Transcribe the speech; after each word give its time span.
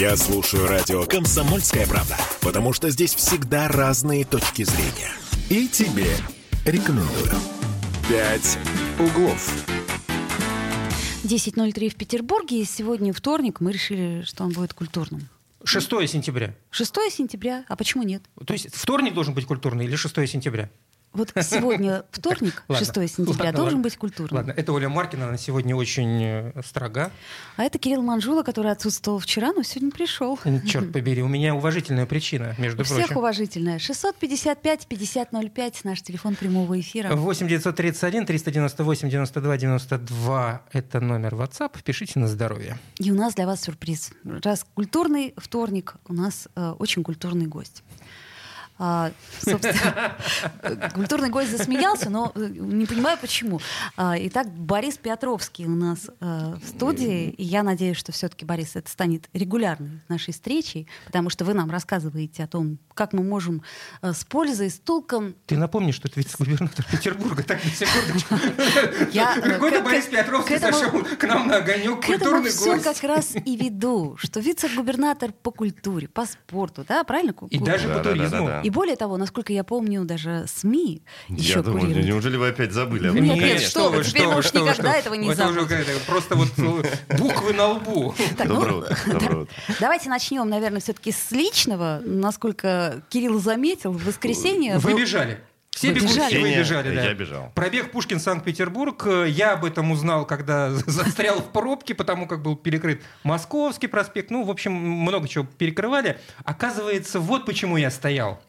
Я 0.00 0.16
слушаю 0.16 0.66
радио 0.66 1.04
«Комсомольская 1.04 1.86
правда», 1.86 2.16
потому 2.40 2.72
что 2.72 2.88
здесь 2.88 3.14
всегда 3.14 3.68
разные 3.68 4.24
точки 4.24 4.62
зрения. 4.62 5.12
И 5.50 5.68
тебе 5.68 6.06
рекомендую. 6.64 7.34
«Пять 8.08 8.58
углов». 8.98 9.52
10.03 11.24 11.90
в 11.90 11.96
Петербурге, 11.96 12.62
и 12.62 12.64
сегодня 12.64 13.12
вторник, 13.12 13.60
мы 13.60 13.72
решили, 13.72 14.22
что 14.22 14.44
он 14.44 14.52
будет 14.52 14.72
культурным. 14.72 15.28
6 15.64 16.08
сентября. 16.08 16.54
6 16.70 16.94
сентября, 17.10 17.66
а 17.68 17.76
почему 17.76 18.02
нет? 18.02 18.22
То 18.46 18.54
есть 18.54 18.74
вторник 18.74 19.12
должен 19.12 19.34
быть 19.34 19.44
культурный 19.44 19.84
или 19.84 19.96
6 19.96 20.26
сентября? 20.26 20.70
Вот 21.12 21.32
сегодня 21.42 22.04
вторник, 22.12 22.62
Ладно, 22.68 22.86
6 22.86 22.94
сентября, 23.16 23.50
должен 23.52 23.82
быть 23.82 23.96
культурным. 23.96 24.36
Ладно, 24.36 24.52
это 24.56 24.72
Оля 24.72 24.88
Маркина, 24.88 25.26
она 25.28 25.36
сегодня 25.36 25.74
очень 25.74 26.22
э, 26.22 26.52
строга. 26.64 27.10
А 27.56 27.64
это 27.64 27.78
Кирилл 27.80 28.02
Манжула, 28.02 28.44
который 28.44 28.70
отсутствовал 28.70 29.18
вчера, 29.18 29.52
но 29.52 29.64
сегодня 29.64 29.90
пришел. 29.90 30.38
Черт 30.66 30.92
побери, 30.92 31.22
у 31.22 31.28
меня 31.28 31.54
уважительная 31.56 32.06
причина, 32.06 32.54
между 32.58 32.82
У 32.82 32.84
всех 32.84 32.98
прочим. 33.06 33.16
уважительная. 33.16 33.78
655-5005, 33.78 35.74
наш 35.82 36.00
телефон 36.02 36.36
прямого 36.36 36.78
эфира. 36.78 37.12
8 37.14 37.48
931 37.48 38.26
398 38.26 39.10
92 39.10 39.56
92 39.56 40.62
это 40.72 41.00
номер 41.00 41.34
WhatsApp. 41.34 41.82
Пишите 41.82 42.20
на 42.20 42.28
здоровье. 42.28 42.78
И 42.98 43.10
у 43.10 43.16
нас 43.16 43.34
для 43.34 43.46
вас 43.46 43.62
сюрприз. 43.62 44.12
Раз 44.44 44.64
культурный 44.74 45.34
вторник, 45.36 45.94
у 46.06 46.14
нас 46.14 46.46
э, 46.54 46.70
очень 46.78 47.02
культурный 47.02 47.46
гость. 47.46 47.82
А, 48.82 49.12
собственно, 49.44 50.16
культурный 50.94 51.28
гость 51.28 51.50
засмеялся, 51.50 52.08
но 52.08 52.32
э, 52.34 52.48
не 52.48 52.86
понимаю 52.86 53.18
почему. 53.20 53.60
А, 53.94 54.14
итак, 54.18 54.50
Борис 54.50 54.96
Петровский 54.96 55.66
у 55.66 55.74
нас 55.74 56.08
э, 56.08 56.54
в 56.54 56.66
студии, 56.66 57.28
и 57.28 57.44
я 57.44 57.62
надеюсь, 57.62 57.98
что 57.98 58.10
все-таки, 58.12 58.46
Борис, 58.46 58.76
это 58.76 58.90
станет 58.90 59.28
регулярной 59.34 60.00
нашей 60.08 60.32
встречей, 60.32 60.88
потому 61.04 61.28
что 61.28 61.44
вы 61.44 61.52
нам 61.52 61.70
рассказываете 61.70 62.42
о 62.42 62.46
том, 62.46 62.78
как 62.94 63.12
мы 63.12 63.22
можем 63.22 63.62
э, 64.00 64.14
с 64.14 64.24
пользой, 64.24 64.70
с 64.70 64.78
толком 64.78 65.34
Ты 65.44 65.58
напомни, 65.58 65.92
что 65.92 66.08
это 66.08 66.18
вице-губернатор 66.18 66.86
Петербурга. 66.90 67.42
Так, 67.42 67.62
на 67.62 67.70
секундочку. 67.70 68.34
Какой-то 69.42 69.82
Борис 69.82 70.06
Петровский 70.06 70.56
зашел 70.56 71.04
к 71.18 71.24
нам 71.24 71.48
на 71.48 71.58
огонек, 71.58 72.00
К 72.00 72.08
этому 72.08 72.40
культурный 72.40 72.50
все 72.50 72.76
гость. 72.76 72.84
как 72.84 73.02
раз 73.02 73.34
и 73.44 73.56
веду, 73.56 74.16
что 74.16 74.40
вице-губернатор 74.40 75.32
по 75.32 75.50
культуре, 75.50 76.08
по 76.08 76.24
спорту, 76.24 76.82
да, 76.88 77.04
правильно? 77.04 77.34
И 77.50 77.58
даже 77.58 77.86
по 77.86 78.00
туризму. 78.00 78.69
И 78.70 78.72
более 78.72 78.94
того, 78.94 79.16
насколько 79.16 79.52
я 79.52 79.64
помню, 79.64 80.04
даже 80.04 80.44
СМИ 80.46 81.02
еще 81.28 81.54
Я 81.54 81.62
думаю, 81.62 81.80
курируют. 81.80 82.06
неужели 82.06 82.36
вы 82.36 82.48
опять 82.50 82.70
забыли 82.70 83.08
об 83.08 83.14
Нет, 83.16 83.24
этом? 83.24 83.34
нет, 83.34 83.44
Конечно. 83.48 83.68
что 83.68 83.90
вы, 83.90 84.04
теперь 84.04 84.28
мы 84.28 84.38
уж 84.38 84.52
никогда 84.54 84.94
этого 84.94 85.14
не 85.14 85.28
какая-то 85.34 85.90
просто 86.06 86.36
вот 86.36 86.48
э, 86.56 87.16
буквы 87.18 87.52
на 87.52 87.66
лбу. 87.66 88.14
Так, 88.38 88.46
ну. 88.46 88.84
Давайте 89.80 90.08
начнем, 90.08 90.48
наверное, 90.48 90.80
все-таки 90.80 91.10
с 91.10 91.32
личного. 91.32 92.00
Насколько 92.04 93.02
Кирилл 93.08 93.40
заметил, 93.40 93.90
в 93.90 94.04
воскресенье... 94.04 94.78
Вы 94.78 94.92
был- 94.92 94.98
бежали. 95.00 95.40
Все 95.70 95.88
Вы 95.88 95.94
бегущие, 95.94 96.16
бежали? 96.16 96.40
вы 96.42 96.56
бежали, 96.56 96.94
да. 96.94 97.04
Я 97.04 97.14
бежал. 97.14 97.52
Пробег 97.54 97.90
Пушкин-Санкт-Петербург. 97.90 99.04
Э, 99.06 99.26
Я 99.28 99.54
об 99.54 99.64
этом 99.64 99.90
узнал, 99.90 100.26
когда 100.26 100.70
застрял 100.86 101.40
в 101.40 101.50
пробке, 101.50 101.94
потому 101.96 102.26
как 102.28 102.42
был 102.42 102.54
перекрыт 102.54 103.02
Московский 103.24 103.88
проспект. 103.88 104.30
Ну, 104.30 104.44
в 104.44 104.50
общем, 104.50 104.72
много 104.72 105.26
чего 105.26 105.44
перекрывали. 105.58 106.18
Оказывается, 106.44 107.18
вот 107.18 107.46
почему 107.46 107.76
я 107.76 107.90
стоял. 107.90 108.40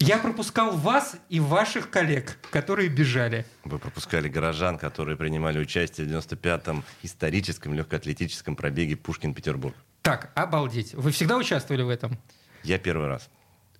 Я 0.00 0.18
пропускал 0.18 0.76
вас 0.76 1.16
и 1.28 1.40
ваших 1.40 1.90
коллег, 1.90 2.38
которые 2.50 2.88
бежали. 2.88 3.44
Вы 3.64 3.78
пропускали 3.80 4.28
горожан, 4.28 4.78
которые 4.78 5.16
принимали 5.16 5.58
участие 5.58 6.06
в 6.06 6.10
95-м 6.10 6.84
историческом 7.02 7.74
легкоатлетическом 7.74 8.54
пробеге 8.54 8.94
Пушкин-Петербург. 8.96 9.74
Так, 10.02 10.30
обалдеть. 10.36 10.94
Вы 10.94 11.10
всегда 11.10 11.36
участвовали 11.36 11.82
в 11.82 11.88
этом? 11.88 12.16
Я 12.62 12.78
первый 12.78 13.08
раз. 13.08 13.28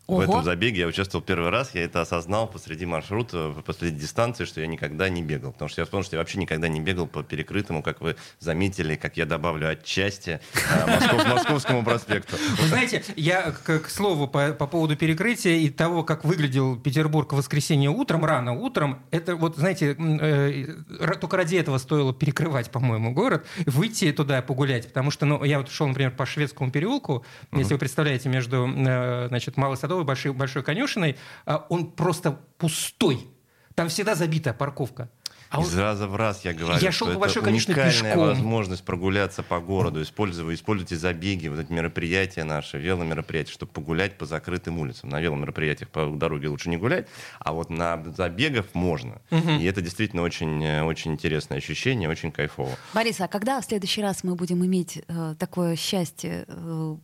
В 0.09 0.13
Ого. 0.13 0.23
этом 0.23 0.43
забеге 0.43 0.81
я 0.81 0.87
участвовал 0.87 1.23
первый 1.23 1.51
раз, 1.51 1.75
я 1.75 1.83
это 1.83 2.01
осознал 2.01 2.47
посреди 2.47 2.87
маршрута, 2.87 3.55
посреди 3.67 4.01
дистанции, 4.01 4.47
что 4.47 4.63
я 4.63 4.67
никогда 4.67 5.11
не 5.11 5.23
бегал. 5.23 5.53
Потому 5.53 5.69
что 5.69 5.83
я 5.83 5.85
вспомнил, 5.85 6.07
что 6.07 6.17
я 6.17 6.21
вообще 6.21 6.39
никогда 6.39 6.67
не 6.67 6.81
бегал 6.81 7.07
по 7.07 7.23
перекрытому, 7.23 7.83
как 7.83 8.01
вы 8.01 8.17
заметили, 8.39 8.97
как 8.97 9.19
я 9.19 9.27
добавлю 9.27 9.69
отчасти, 9.69 10.41
а, 10.73 10.87
Москов- 10.87 11.29
Московскому 11.29 11.85
проспекту. 11.85 12.37
Вы 12.59 12.69
знаете, 12.69 13.05
я, 13.17 13.51
к, 13.51 13.81
к 13.81 13.91
слову, 13.91 14.27
по, 14.27 14.53
по 14.55 14.67
поводу 14.67 14.97
перекрытия 14.97 15.57
и 15.57 15.69
того, 15.69 16.03
как 16.05 16.25
выглядел 16.25 16.79
Петербург 16.79 17.31
в 17.35 17.37
воскресенье 17.37 17.91
утром, 17.91 18.25
рано 18.25 18.55
утром, 18.55 19.03
это 19.11 19.37
вот, 19.37 19.57
знаете, 19.57 19.95
э, 19.99 21.17
только 21.21 21.37
ради 21.37 21.57
этого 21.57 21.77
стоило 21.77 22.15
перекрывать, 22.15 22.71
по-моему, 22.71 23.13
город, 23.13 23.45
выйти 23.67 24.11
туда 24.13 24.41
погулять, 24.41 24.89
потому 24.89 25.11
что, 25.11 25.27
ну, 25.27 25.45
я 25.45 25.59
вот 25.59 25.71
шел, 25.71 25.87
например, 25.87 26.13
по 26.13 26.25
Шведскому 26.25 26.71
переулку, 26.71 27.27
если 27.53 27.75
вы 27.75 27.79
представляете, 27.79 28.31
между, 28.31 28.67
э, 28.67 29.29
значит, 29.29 29.59
Малой 29.59 29.77
Садовой 29.77 29.98
и 30.01 30.05
Большой, 30.05 30.33
Большой 30.33 30.63
Конюшиной, 30.63 31.17
а, 31.47 31.67
он 31.69 31.91
просто 31.93 32.39
пустой. 32.59 33.29
Там 33.75 33.89
всегда 33.89 34.15
забитая 34.15 34.55
парковка. 34.55 35.09
А 35.51 35.63
Из 35.63 35.73
он- 35.73 35.81
раза 35.81 36.07
в 36.07 36.15
раз 36.15 36.45
я 36.45 36.53
говорю, 36.53 36.79
Я 36.79 36.93
шел 36.93 37.07
что 37.07 37.15
по 37.15 37.21
Большой 37.21 37.41
это 37.41 37.47
Конюшиной 37.51 37.75
уникальная 37.75 38.13
пешком. 38.13 38.27
возможность 38.27 38.85
прогуляться 38.85 39.43
по 39.43 39.61
городу, 39.61 40.03
используйте, 40.03 40.53
используйте 40.53 40.97
забеги, 40.97 41.49
вот 41.49 41.59
эти 41.59 41.73
мероприятия 41.73 42.45
наши, 42.45 42.77
веломероприятия, 42.77 43.51
чтобы 43.55 43.73
погулять 43.73 44.19
по 44.19 44.27
закрытым 44.27 44.79
улицам. 44.79 45.09
На 45.09 45.23
веломероприятиях 45.23 45.89
по 45.89 46.05
дороге 46.05 46.49
лучше 46.49 46.69
не 46.69 46.77
гулять, 46.77 47.09
а 47.39 47.53
вот 47.55 47.71
на 47.71 48.03
забегах 48.15 48.67
можно. 48.75 49.23
И 49.31 49.65
это 49.65 49.81
действительно 49.81 50.21
очень, 50.21 50.63
э, 50.63 50.83
очень 50.83 51.13
интересное 51.13 51.57
ощущение, 51.57 52.11
очень 52.11 52.31
кайфово. 52.31 52.77
Борис, 52.93 53.19
а 53.23 53.29
когда 53.29 53.59
в 53.63 53.65
следующий 53.65 54.03
раз 54.03 54.25
мы 54.25 54.35
будем 54.35 54.63
иметь 54.67 55.03
э, 55.09 55.35
такое 55.39 55.77
счастье 55.77 56.45
э, 56.47 56.97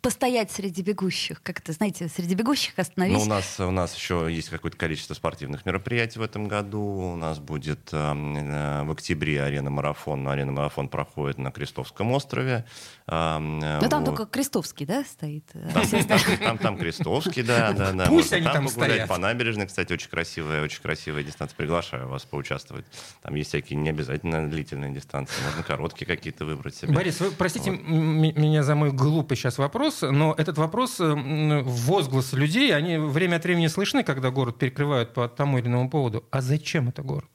постоять 0.00 0.50
среди 0.50 0.82
бегущих? 0.82 1.42
Как 1.42 1.60
это, 1.60 1.72
знаете, 1.72 2.08
среди 2.08 2.34
бегущих 2.34 2.78
остановись. 2.78 3.16
Ну, 3.16 3.22
у 3.22 3.26
нас, 3.26 3.60
у 3.60 3.70
нас 3.70 3.94
еще 3.94 4.28
есть 4.30 4.48
какое-то 4.48 4.76
количество 4.76 5.14
спортивных 5.14 5.66
мероприятий 5.66 6.18
в 6.18 6.22
этом 6.22 6.48
году. 6.48 6.80
У 6.80 7.16
нас 7.16 7.38
будет 7.38 7.90
э, 7.92 7.96
э, 7.96 8.82
в 8.84 8.90
октябре 8.90 9.42
арена-марафон. 9.42 10.22
Но 10.22 10.30
арена-марафон 10.30 10.88
проходит 10.88 11.38
на 11.38 11.50
Крестовском 11.50 12.12
острове. 12.12 12.64
Ну, 13.06 13.88
там 13.90 14.04
только 14.04 14.26
Крестовский, 14.26 14.86
да, 14.86 15.04
стоит? 15.04 15.44
Там, 15.74 15.84
там, 16.04 16.38
там- 16.38 16.58
там 16.58 16.78
Крестовский, 16.78 17.42
да, 17.42 17.72
да, 17.72 17.92
да. 17.92 18.06
Пусть 18.06 18.30
Можно 18.30 18.36
они 18.36 18.46
там 18.46 18.66
погулять. 18.66 18.90
стоят. 18.92 19.08
По 19.08 19.18
набережной, 19.18 19.66
кстати, 19.66 19.92
очень 19.92 20.08
красивая, 20.08 20.62
очень 20.62 20.80
красивая 20.80 21.24
дистанция. 21.24 21.56
Приглашаю 21.56 22.08
вас 22.08 22.24
поучаствовать. 22.24 22.84
Там 23.22 23.34
есть 23.34 23.48
всякие 23.50 23.78
не 23.78 23.90
обязательно 23.90 24.48
длительные 24.48 24.92
дистанции. 24.92 25.34
Можно 25.44 25.62
короткие 25.64 26.06
какие-то 26.06 26.44
выбрать 26.44 26.76
себе. 26.76 26.92
Борис, 26.92 27.18
вы 27.20 27.32
простите 27.32 27.70
меня 27.72 28.62
за 28.62 28.74
мой 28.76 28.92
глупый 28.92 29.36
сейчас 29.36 29.58
вопрос, 29.58 29.89
но 30.02 30.34
этот 30.36 30.58
вопрос, 30.58 31.00
э, 31.00 31.62
возглас 31.64 32.32
людей, 32.32 32.74
они 32.74 32.98
время 32.98 33.36
от 33.36 33.44
времени 33.44 33.68
слышны, 33.68 34.04
когда 34.04 34.30
город 34.30 34.58
перекрывают 34.58 35.14
по 35.14 35.28
тому 35.28 35.58
или 35.58 35.66
иному 35.66 35.90
поводу. 35.90 36.24
А 36.30 36.40
зачем 36.40 36.88
это 36.88 37.02
город? 37.02 37.30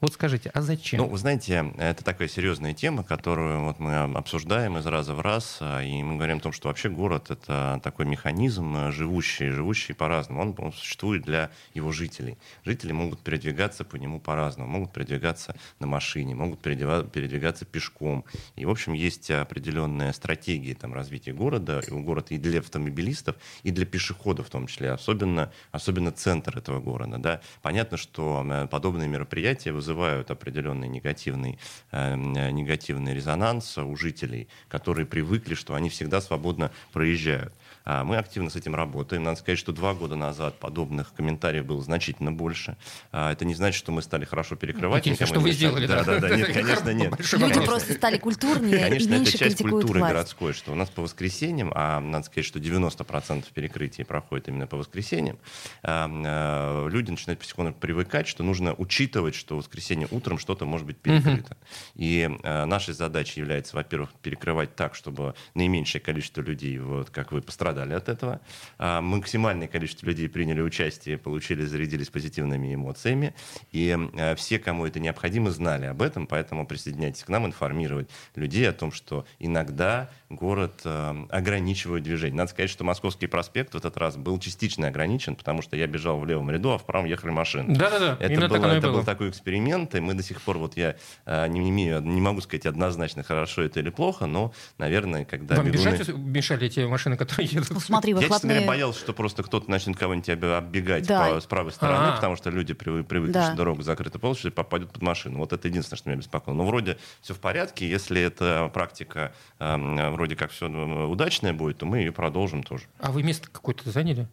Вот 0.00 0.14
скажите, 0.14 0.50
а 0.54 0.62
зачем? 0.62 1.00
Ну, 1.00 1.08
вы 1.08 1.18
знаете, 1.18 1.74
это 1.76 2.02
такая 2.02 2.26
серьезная 2.26 2.72
тема, 2.72 3.02
которую 3.02 3.64
вот 3.64 3.80
мы 3.80 3.96
обсуждаем 3.96 4.78
из 4.78 4.86
раза 4.86 5.14
в 5.14 5.20
раз, 5.20 5.58
а, 5.60 5.82
и 5.82 6.02
мы 6.02 6.16
говорим 6.16 6.38
о 6.38 6.40
том, 6.40 6.52
что 6.52 6.68
вообще 6.68 6.88
город— 6.88 7.26
это 7.30 7.78
такой 7.84 8.06
механизм 8.06 8.74
э, 8.76 8.92
живущий, 8.92 9.50
живущий 9.50 9.92
по-разному. 9.92 10.40
Он, 10.40 10.54
он 10.56 10.72
существует 10.72 11.22
для 11.22 11.50
его 11.74 11.92
жителей. 11.92 12.38
Жители 12.64 12.92
могут 12.92 13.20
передвигаться 13.20 13.84
по 13.84 13.96
нему 13.96 14.20
по-разному, 14.20 14.70
могут 14.70 14.90
передвигаться 14.90 15.54
на 15.80 15.86
машине, 15.86 16.34
могут 16.34 16.60
передвигаться 16.60 17.66
пешком. 17.66 18.24
И, 18.56 18.64
в 18.64 18.70
общем, 18.70 18.94
есть 18.94 19.30
определенная 19.30 20.14
стратегия 20.14 20.74
там, 20.74 20.94
развития 20.94 21.34
города, 21.34 21.82
и 21.86 21.90
у 21.90 22.02
города 22.02 22.32
и 22.32 22.38
для 22.38 22.60
автомобилистов, 22.60 23.36
и 23.64 23.70
для 23.70 23.84
пешеходов 23.84 24.46
в 24.46 24.50
том 24.50 24.66
числе, 24.66 24.92
особенно, 24.92 25.52
особенно 25.72 26.10
центр 26.10 26.56
этого 26.56 26.80
города. 26.80 27.18
Да. 27.18 27.42
Понятно, 27.60 27.98
что 27.98 28.42
э, 28.48 28.66
подобные 28.66 29.08
мероприятия 29.08 29.72
определенный 29.92 30.88
негативный, 30.88 31.58
э, 31.92 32.14
э, 32.14 32.50
негативный 32.50 33.14
резонанс 33.14 33.78
у 33.78 33.96
жителей, 33.96 34.48
которые 34.68 35.06
привыкли, 35.06 35.54
что 35.54 35.74
они 35.74 35.88
всегда 35.88 36.20
свободно 36.20 36.70
проезжают. 36.92 37.52
А 37.84 38.04
Мы 38.04 38.16
активно 38.16 38.50
с 38.50 38.56
этим 38.56 38.74
работаем. 38.74 39.22
Надо 39.22 39.38
сказать, 39.38 39.58
что 39.58 39.72
два 39.72 39.94
года 39.94 40.14
назад 40.14 40.58
подобных 40.58 41.12
комментариев 41.14 41.64
было 41.64 41.82
значительно 41.82 42.30
больше. 42.30 42.76
А, 43.10 43.32
Это 43.32 43.44
не 43.44 43.54
значит, 43.54 43.78
что 43.78 43.90
мы 43.90 44.02
стали 44.02 44.24
хорошо 44.24 44.56
перекрывать. 44.56 45.06
Никому 45.06 45.26
что 45.26 45.40
вы 45.40 45.50
сделали, 45.52 45.86
Да, 45.86 46.04
да. 46.04 46.20
да, 46.20 46.28
да. 46.28 46.36
Нет, 46.36 46.52
конечно, 46.52 46.90
нет. 46.90 47.12
Люди 47.32 47.64
просто 47.64 47.94
стали 47.94 48.18
культурнее 48.18 48.76
и 48.76 48.80
Конечно, 48.80 49.14
это 49.14 49.38
часть 49.38 49.62
культуры 49.62 50.00
городской, 50.00 50.52
что 50.52 50.72
у 50.72 50.74
нас 50.74 50.88
по 50.88 51.02
воскресеньям, 51.02 51.72
а 51.74 52.00
надо 52.00 52.26
сказать, 52.26 52.44
что 52.44 52.58
90% 52.58 53.46
перекрытий 53.52 54.04
проходит 54.04 54.48
именно 54.48 54.66
по 54.66 54.76
воскресеньям, 54.76 55.38
а, 55.82 56.08
а, 56.08 56.86
люди 56.86 57.10
начинают 57.10 57.40
потихоньку 57.40 57.78
привыкать, 57.80 58.28
что 58.28 58.42
нужно 58.42 58.74
учитывать, 58.74 59.34
что 59.34 59.56
воскресенье 59.56 59.79
воскресенье 59.80 60.08
утром 60.10 60.38
что-то 60.38 60.66
может 60.66 60.86
быть 60.86 60.98
перекрыто. 60.98 61.56
И 61.94 62.28
э, 62.42 62.64
нашей 62.66 62.94
задачей 62.94 63.40
является, 63.40 63.74
во-первых, 63.76 64.10
перекрывать 64.22 64.76
так, 64.76 64.94
чтобы 64.94 65.34
наименьшее 65.54 66.00
количество 66.00 66.42
людей, 66.42 66.78
вот 66.78 67.10
как 67.10 67.32
вы, 67.32 67.40
пострадали 67.40 67.94
от 67.94 68.08
этого. 68.08 68.40
А 68.78 69.00
максимальное 69.00 69.68
количество 69.68 70.06
людей 70.06 70.28
приняли 70.28 70.60
участие, 70.60 71.16
получили, 71.18 71.64
зарядились 71.64 72.08
позитивными 72.10 72.74
эмоциями. 72.74 73.34
И 73.72 73.96
э, 74.14 74.34
все, 74.36 74.58
кому 74.58 74.86
это 74.86 75.00
необходимо, 75.00 75.50
знали 75.50 75.86
об 75.86 76.02
этом, 76.02 76.26
поэтому 76.26 76.66
присоединяйтесь 76.66 77.24
к 77.24 77.28
нам, 77.28 77.46
информировать 77.46 78.08
людей 78.34 78.68
о 78.68 78.72
том, 78.72 78.92
что 78.92 79.24
иногда 79.38 80.10
город 80.28 80.82
э, 80.84 81.14
ограничивает 81.30 82.04
движение. 82.04 82.36
Надо 82.36 82.50
сказать, 82.50 82.70
что 82.70 82.84
Московский 82.84 83.26
проспект 83.26 83.74
в 83.74 83.76
этот 83.76 83.96
раз 83.96 84.16
был 84.16 84.38
частично 84.38 84.88
ограничен, 84.88 85.34
потому 85.34 85.62
что 85.62 85.76
я 85.76 85.86
бежал 85.86 86.18
в 86.18 86.26
левом 86.26 86.50
ряду, 86.50 86.70
а 86.70 86.78
в 86.78 86.84
правом 86.84 87.06
ехали 87.06 87.30
машины. 87.30 87.74
Да-да-да, 87.74 88.16
Это, 88.20 88.48
было, 88.48 88.66
это 88.66 88.86
было. 88.86 88.98
был 88.98 89.04
такой 89.04 89.30
эксперимент, 89.30 89.69
и 89.70 90.00
мы 90.00 90.14
до 90.14 90.22
сих 90.22 90.40
пор, 90.42 90.58
вот 90.58 90.76
я 90.76 90.96
э, 91.26 91.46
не, 91.48 91.68
имею, 91.70 92.00
не 92.02 92.20
могу 92.20 92.40
сказать 92.40 92.66
однозначно, 92.66 93.22
хорошо 93.22 93.62
это 93.62 93.80
или 93.80 93.90
плохо, 93.90 94.26
но, 94.26 94.52
наверное, 94.78 95.24
когда 95.24 95.56
Вам 95.56 95.66
бегуны- 95.66 95.72
бежать 95.72 96.08
мешали 96.08 96.66
эти 96.66 96.80
машины, 96.80 97.16
которые 97.16 97.48
едут? 97.48 97.70
Ну, 97.70 97.80
смотри, 97.80 98.12
я, 98.12 98.18
честно 98.20 98.28
говоря, 98.38 98.54
выхлопные... 98.60 98.66
боялся, 98.68 98.98
что 99.00 99.12
просто 99.12 99.42
кто-то 99.42 99.70
начнет 99.70 99.96
кого-нибудь 99.96 100.28
оббегать 100.28 101.06
Да. 101.06 101.28
по- 101.30 101.40
с 101.40 101.46
правой 101.46 101.72
стороны, 101.72 102.08
А. 102.08 102.16
потому 102.16 102.36
что 102.36 102.50
люди 102.50 102.72
привы- 102.72 103.04
привыкли, 103.04 103.32
Да. 103.32 103.46
что 103.48 103.56
дорога 103.56 103.82
закрыта 103.82 104.18
полностью, 104.18 104.50
и 104.50 104.54
попадет 104.54 104.90
под 104.92 105.02
машину. 105.02 105.38
Вот 105.38 105.52
это 105.52 105.68
единственное, 105.68 105.98
что 105.98 106.08
меня 106.08 106.18
беспокоило. 106.18 106.56
Но 106.56 106.66
вроде 106.66 106.98
все 107.20 107.34
в 107.34 107.38
порядке. 107.38 107.88
Если 107.88 108.20
эта 108.20 108.70
практика 108.74 109.32
э, 109.58 110.10
вроде 110.10 110.36
как 110.36 110.50
все 110.50 110.68
удачная 110.68 111.52
будет, 111.52 111.78
то 111.78 111.86
мы 111.86 111.98
ее 111.98 112.12
продолжим 112.12 112.62
тоже. 112.62 112.84
А 112.98 113.10
вы 113.12 113.22
место 113.22 113.48
какое-то 113.50 113.90
заняли? 113.90 114.28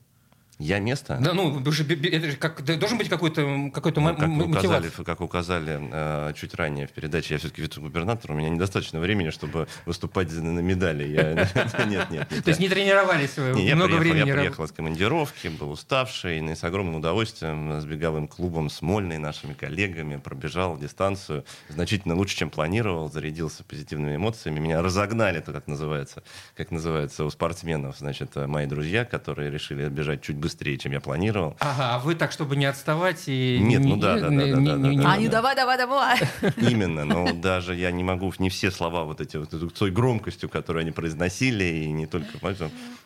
Я 0.60 0.80
место? 0.80 1.20
Да, 1.22 1.34
ну, 1.34 1.52
вы 1.52 1.72
же 1.72 1.84
бе- 1.84 1.96
бе- 1.96 2.10
это 2.10 2.32
же 2.32 2.38
как, 2.38 2.64
должен 2.64 2.98
быть 2.98 3.10
какой-то 3.10 3.70
какой-то 3.72 4.02
Ну, 4.02 4.08
как, 4.16 4.20
вы 4.28 4.44
м- 4.46 4.52
указали, 4.52 4.74
мотивация. 4.86 5.04
как 5.06 5.22
указали 5.22 5.80
э, 5.92 6.34
чуть 6.36 6.56
ранее 6.56 6.88
в 6.88 6.92
передаче, 6.92 7.36
я 7.36 7.40
все-таки 7.40 7.62
вице-губернатор, 7.62 8.32
у 8.32 8.34
меня 8.34 8.50
недостаточно 8.50 9.00
времени, 9.00 9.30
чтобы 9.30 9.68
выступать 9.86 10.32
на 10.32 10.60
медали. 10.60 11.08
Нет, 11.88 12.10
нет. 12.10 12.28
То 12.30 12.50
есть 12.50 12.60
не 12.60 12.70
тренировались 12.70 13.38
вы, 13.38 13.60
я 13.62 13.76
много 13.76 13.96
времени 13.98 14.28
я 14.28 14.34
приехал 14.34 14.64
из 14.64 14.72
командировки, 14.72 15.48
был 15.48 15.72
уставший, 15.72 16.40
и 16.40 16.56
с 16.56 16.64
огромным 16.64 16.96
удовольствием 16.96 17.80
с 17.80 17.86
беговым 17.86 18.28
клубом 18.28 18.70
Смольный, 18.72 19.20
нашими 19.20 19.54
коллегами, 19.54 20.18
пробежал 20.18 20.78
дистанцию 20.78 21.46
значительно 21.70 22.16
лучше, 22.16 22.36
чем 22.36 22.50
планировал, 22.50 23.12
зарядился 23.12 23.64
позитивными 23.64 24.16
эмоциями. 24.16 24.60
Меня 24.60 24.82
разогнали, 24.82 25.38
это 25.38 25.54
как 25.54 25.68
называется, 25.68 26.24
как 26.56 26.72
называется 26.72 27.26
у 27.26 27.30
спортсменов, 27.30 27.98
значит, 28.00 28.32
э, 28.36 28.48
мои 28.48 28.66
друзья, 28.66 29.06
которые 29.06 29.52
решили 29.52 29.88
бежать 29.88 30.22
чуть 30.24 30.36
быстрее, 30.36 30.47
чем 30.56 30.92
я 30.92 31.00
планировал. 31.00 31.56
Ага, 31.60 31.96
а 31.96 32.00
вы 32.00 32.16
так, 32.16 32.32
чтобы 32.32 32.56
не 32.56 32.66
отставать 32.66 33.24
и... 33.28 33.58
Нет, 33.62 33.82
не- 33.82 33.90
ну 33.90 33.98
да, 33.98 34.16
да, 34.16 34.22
да, 34.22 34.30
не- 34.30 34.52
да, 34.52 34.56
да, 34.56 34.60
не- 34.62 34.68
да, 34.84 34.90
не- 34.90 34.98
да. 34.98 35.14
А, 35.14 35.18
ну 35.20 35.30
давай, 35.30 35.56
давай, 35.56 35.78
давай. 35.78 36.20
Именно, 36.58 37.06
но 37.06 37.34
даже 37.34 37.76
я 37.76 37.92
не 37.92 38.04
могу, 38.04 38.32
не 38.40 38.50
все 38.50 38.72
слова 38.72 39.04
вот 39.04 39.22
эти 39.22 39.38
вот 39.38 39.52
с 39.54 39.74
той 39.74 39.92
громкостью, 39.92 40.50
которую 40.50 40.82
они 40.82 40.92
произносили, 40.92 41.64
и 41.64 41.92
не 41.92 42.06
только 42.06 42.38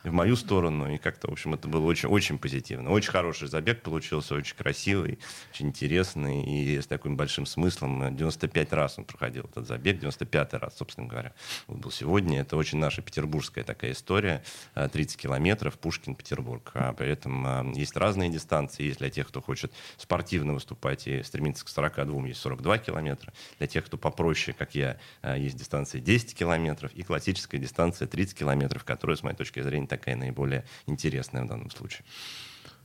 в 0.04 0.12
мою 0.12 0.36
сторону, 0.36 0.94
и 0.94 0.98
как-то, 0.98 1.28
в 1.30 1.34
общем, 1.34 1.54
это 1.54 1.68
было 1.68 1.86
очень, 1.86 2.10
очень 2.10 2.38
позитивно. 2.38 2.90
Очень 2.92 3.12
хороший 3.12 3.48
забег 3.48 3.82
получился, 3.82 4.36
очень 4.36 4.56
красивый, 4.56 5.20
очень 5.54 5.68
интересный, 5.68 6.44
и 6.44 6.80
с 6.82 6.88
таким 6.88 7.16
большим 7.18 7.46
смыслом. 7.46 8.16
95 8.16 8.74
раз 8.74 8.98
он 8.98 9.06
проходил 9.06 9.46
этот 9.46 9.68
забег, 9.68 10.00
95 10.00 10.54
раз, 10.56 10.78
собственно 10.78 11.08
говоря. 11.08 11.34
Вот 11.68 11.78
был 11.78 11.92
сегодня, 11.92 12.42
это 12.42 12.58
очень 12.58 12.78
наша 12.80 13.02
петербургская 13.02 13.64
такая 13.64 13.92
история, 13.92 14.44
а, 14.74 14.88
30 14.90 15.18
километров, 15.18 15.78
Пушкин, 15.78 16.16
Петербург. 16.16 16.72
А 16.74 16.94
при 16.94 17.10
этом 17.10 17.31
а, 17.46 17.72
есть 17.74 17.96
разные 17.96 18.30
дистанции, 18.30 18.84
есть 18.84 19.00
для 19.00 19.10
тех, 19.10 19.28
кто 19.28 19.42
хочет 19.42 19.72
спортивно 19.98 20.54
выступать 20.54 21.08
и 21.08 21.24
стремится 21.24 21.66
к 21.66 21.70
42, 21.70 22.28
есть 22.28 22.42
42 22.42 22.78
километра. 22.80 23.34
Для 23.58 23.68
тех, 23.68 23.86
кто 23.86 23.98
попроще, 23.98 24.56
как 24.58 24.76
я, 24.76 24.98
а, 25.22 25.38
есть 25.38 25.58
дистанция 25.58 26.02
10 26.02 26.36
километров 26.36 26.92
и 26.94 27.04
классическая 27.04 27.58
дистанция 27.58 28.08
30 28.08 28.38
километров, 28.38 28.84
которая, 28.84 29.18
с 29.18 29.24
моей 29.24 29.36
точки 29.36 29.62
зрения, 29.62 29.88
такая 29.88 30.16
наиболее 30.16 30.66
интересная 30.86 31.44
в 31.44 31.48
данном 31.48 31.70
случае. 31.72 32.06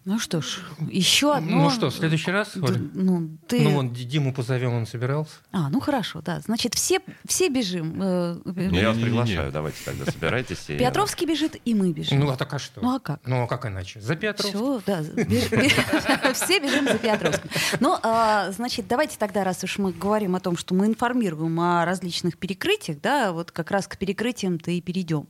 Ну 0.09 0.21
что 0.21 0.41
ж, 0.41 0.61
еще 0.89 1.35
одно... 1.35 1.65
Ну 1.65 1.71
что, 1.71 1.91
в 1.91 1.95
следующий 1.95 2.31
раз, 2.31 2.53
Д- 2.55 2.61
Оля? 2.65 2.79
Ну, 2.95 3.29
ты... 3.49 3.61
Ну, 3.63 3.71
вон, 3.71 3.93
Ди- 3.93 4.05
Диму 4.05 4.33
позовем, 4.33 4.73
он 4.73 4.87
собирался. 4.87 5.33
А, 5.51 5.69
ну 5.69 5.81
хорошо, 5.81 6.21
да. 6.23 6.39
Значит, 6.39 6.75
все, 6.75 7.01
все 7.27 7.49
бежим. 7.49 8.01
Э, 8.01 8.37
Ну, 8.45 8.53
я 8.55 8.87
вас 8.89 8.97
Не-не-не. 8.97 9.03
приглашаю, 9.03 9.51
давайте 9.51 9.79
тогда 9.85 10.05
собирайтесь. 10.09 10.71
и- 10.71 10.79
Петровский 10.79 11.27
бежит, 11.27 11.57
и 11.65 11.75
мы 11.75 11.91
бежим. 11.93 12.21
Ну, 12.21 12.31
а 12.31 12.37
так 12.37 12.55
а 12.55 12.61
что? 12.61 12.81
Ну, 12.81 12.95
а 12.95 13.01
как? 13.01 13.21
Ну, 13.27 13.43
а 13.43 13.49
как 13.49 13.67
иначе? 13.67 14.01
За 14.01 14.15
Петров. 14.15 14.49
Все, 14.49 14.81
да, 14.87 15.03
все 16.35 16.61
бежим 16.61 16.85
за 16.87 16.99
Петровским. 16.99 17.51
Ну, 17.81 17.99
а, 18.01 18.53
значит, 18.53 18.87
давайте 18.87 19.19
тогда, 19.19 19.43
раз 19.43 19.65
уж 19.65 19.79
мы 19.79 19.91
говорим 19.91 20.37
о 20.37 20.41
том, 20.41 20.57
что 20.57 20.73
мы 20.77 20.87
информируем 20.87 21.59
о 21.59 21.85
различных 21.85 22.39
перекрытиях, 22.39 23.01
да, 23.01 23.33
вот 23.33 23.51
как 23.51 23.73
раз 23.73 23.89
к 23.89 23.99
перекрытиям-то 23.99 24.71
и 24.71 24.81
перейдем. 24.81 25.27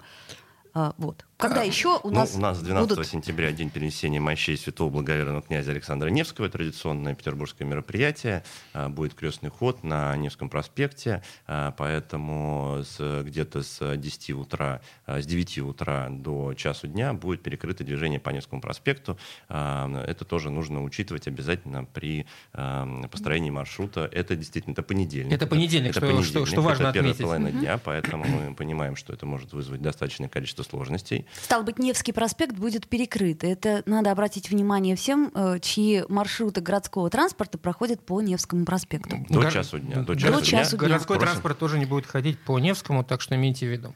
А, 0.75 0.93
вот. 0.99 1.25
Когда 1.37 1.63
еще 1.63 1.99
у 2.03 2.09
Ну, 2.09 2.15
нас, 2.15 2.35
у 2.35 2.39
нас 2.41 2.61
12 2.61 2.89
будут... 2.97 3.07
сентября 3.07 3.53
день 3.53 3.69
перенесения 3.69 4.19
мощей 4.19 4.57
святого 4.57 4.89
благоверного 4.89 5.43
князя 5.43 5.73
Александра 5.73 6.09
Невского. 6.09 6.49
Традиционное 6.49 7.15
петербургское 7.15 7.69
мероприятие. 7.69 8.43
А, 8.73 8.89
Будет 8.89 9.13
крестный 9.13 9.51
ход 9.51 9.85
на 9.85 10.17
Невском 10.17 10.49
проспекте. 10.49 11.23
А, 11.47 11.73
Поэтому 11.73 12.83
с- 12.83 13.23
где-то 13.23 13.63
с 13.63 13.97
10 13.99 14.33
утра, 14.33 14.81
а, 15.05 15.21
с 15.21 15.27
9 15.27 15.59
утра 15.59 16.09
до 16.09 16.55
часу 16.55 16.87
дня 16.89 17.13
будет 17.13 17.43
перекрыто 17.43 17.85
движение 17.85 18.19
по 18.19 18.31
Невскому 18.31 18.63
проспекту. 18.63 19.19
А, 19.51 20.05
Это 20.07 20.25
тоже 20.25 20.49
нужно 20.49 20.83
учитывать 20.83 21.29
обязательно 21.29 21.85
при 21.85 22.25
а, 22.55 22.87
построении 23.09 23.51
маршрута. 23.51 24.09
Это 24.11 24.37
действительно 24.37 24.73
это 24.73 24.83
понедельник. 24.83 25.35
Это 25.35 25.47
понедельник, 25.47 25.91
Это 25.91 26.01
что- 26.01 26.07
понедельник. 26.07 26.29
что- 26.29 26.47
что 26.47 26.63
важно 26.63 26.85
это 26.85 26.93
первая 26.95 27.13
отметить. 27.13 27.25
половина 27.27 27.53
дня, 27.53 27.77
поэтому 27.77 28.25
мы 28.25 28.55
понимаем, 28.55 28.97
что 28.97 29.13
это 29.13 29.27
может 29.27 29.53
вызвать 29.53 29.83
достаточное 29.83 30.31
количество 30.31 30.63
сложностей. 30.63 31.26
Стал 31.43 31.63
быть, 31.63 31.79
Невский 31.79 32.13
проспект 32.13 32.57
будет 32.57 32.87
перекрыт. 32.89 33.45
Это 33.45 33.83
надо 33.87 34.11
обратить 34.11 34.51
внимание 34.51 34.97
всем, 34.97 35.31
э, 35.35 35.59
чьи 35.61 36.05
маршруты 36.09 36.61
городского 36.61 37.11
транспорта 37.11 37.59
проходят 37.59 38.05
по 38.05 38.21
Невскому 38.21 38.65
проспекту. 38.65 39.17
До 39.29 39.41
Гор- 39.41 39.53
часу 39.53 39.79
дня. 39.79 39.97
До 39.97 40.15
До 40.15 40.17
часу, 40.17 40.45
часу 40.45 40.77
дня. 40.77 40.89
Городской 40.89 41.17
Просим. 41.17 41.31
транспорт 41.33 41.59
тоже 41.59 41.79
не 41.79 41.85
будет 41.87 42.07
ходить 42.07 42.39
по 42.39 42.59
Невскому, 42.59 43.05
так 43.05 43.21
что 43.21 43.35
имейте 43.35 43.67
в 43.67 43.71
виду. 43.71 43.95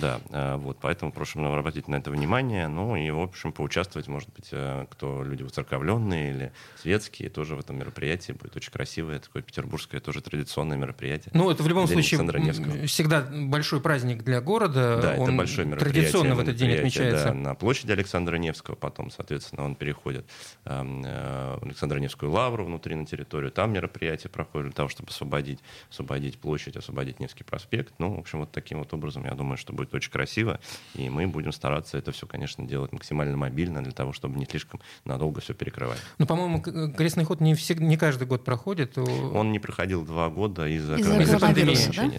Да, 0.00 0.20
э, 0.30 0.56
вот, 0.56 0.78
поэтому 0.80 1.12
прошу 1.12 1.42
обратить 1.44 1.88
на 1.88 1.96
это 1.96 2.10
внимание, 2.10 2.68
ну 2.68 2.96
и, 2.96 3.10
в 3.10 3.20
общем, 3.20 3.52
поучаствовать, 3.52 4.08
может 4.08 4.28
быть, 4.34 4.48
э, 4.52 4.86
кто 4.90 5.22
люди 5.22 5.42
воцерковленные 5.42 6.30
или 6.30 6.52
светские, 6.76 7.30
тоже 7.30 7.56
в 7.56 7.60
этом 7.60 7.78
мероприятии 7.78 8.32
будет 8.32 8.56
очень 8.56 8.72
красивое, 8.72 9.18
такое 9.18 9.42
петербургское, 9.42 10.00
тоже 10.00 10.20
традиционное 10.20 10.76
мероприятие. 10.76 11.30
Ну, 11.34 11.50
это 11.50 11.62
в 11.62 11.68
любом 11.68 11.86
День 11.86 12.02
случае 12.02 12.86
всегда 12.86 13.22
большой 13.22 13.80
праздник 13.80 14.22
для 14.24 14.40
города. 14.40 15.00
Да, 15.00 15.12
это 15.14 15.22
Он 15.22 15.36
большое 15.36 15.66
мероприятие. 15.66 16.02
Традиционно 16.02 16.34
в 16.34 16.40
этот 16.40 16.56
день 16.56 16.72
отмечается. 16.72 17.26
да, 17.26 17.34
на 17.34 17.54
площади 17.54 17.92
Александра 17.92 18.36
Невского, 18.36 18.74
потом, 18.74 19.10
соответственно, 19.10 19.64
он 19.64 19.74
переходит 19.74 20.26
эм, 20.64 21.04
э, 21.04 21.58
в 21.60 21.64
Александра 21.64 21.98
Невскую 21.98 22.32
лавру 22.32 22.64
внутри 22.64 22.94
на 22.94 23.06
территорию, 23.06 23.50
там 23.50 23.72
мероприятие 23.72 24.30
проходит 24.30 24.68
для 24.68 24.74
того, 24.74 24.88
чтобы 24.88 25.10
освободить, 25.10 25.60
освободить 25.90 26.38
площадь, 26.38 26.76
освободить 26.76 27.20
Невский 27.20 27.44
проспект. 27.44 27.94
Ну, 27.98 28.14
в 28.14 28.18
общем, 28.18 28.40
вот 28.40 28.50
таким 28.50 28.78
вот 28.78 28.92
образом, 28.92 29.24
я 29.24 29.34
думаю, 29.34 29.56
что 29.58 29.72
будет 29.72 29.92
очень 29.94 30.10
красиво, 30.10 30.58
и 30.94 31.10
мы 31.10 31.26
будем 31.26 31.52
стараться 31.52 31.98
это 31.98 32.12
все, 32.12 32.26
конечно, 32.26 32.64
делать 32.66 32.92
максимально 32.92 33.36
мобильно, 33.36 33.82
для 33.82 33.92
того, 33.92 34.12
чтобы 34.12 34.38
не 34.38 34.46
слишком 34.46 34.80
надолго 35.04 35.40
все 35.40 35.52
перекрывать. 35.54 35.98
Ну, 36.18 36.26
по-моему, 36.26 36.62
к- 36.62 36.92
крестный 36.96 37.24
ход 37.24 37.40
не, 37.40 37.54
всег- 37.54 37.80
не 37.80 37.96
каждый 37.96 38.26
год 38.26 38.44
проходит. 38.44 38.96
Он 38.96 39.52
не 39.52 39.58
проходил 39.58 40.04
два 40.04 40.28
года 40.30 40.66
из-за 40.68 40.96
Из-за 40.96 41.10
коронавируса, 41.38 41.38
да? 41.40 41.48
ограничений, 41.48 42.18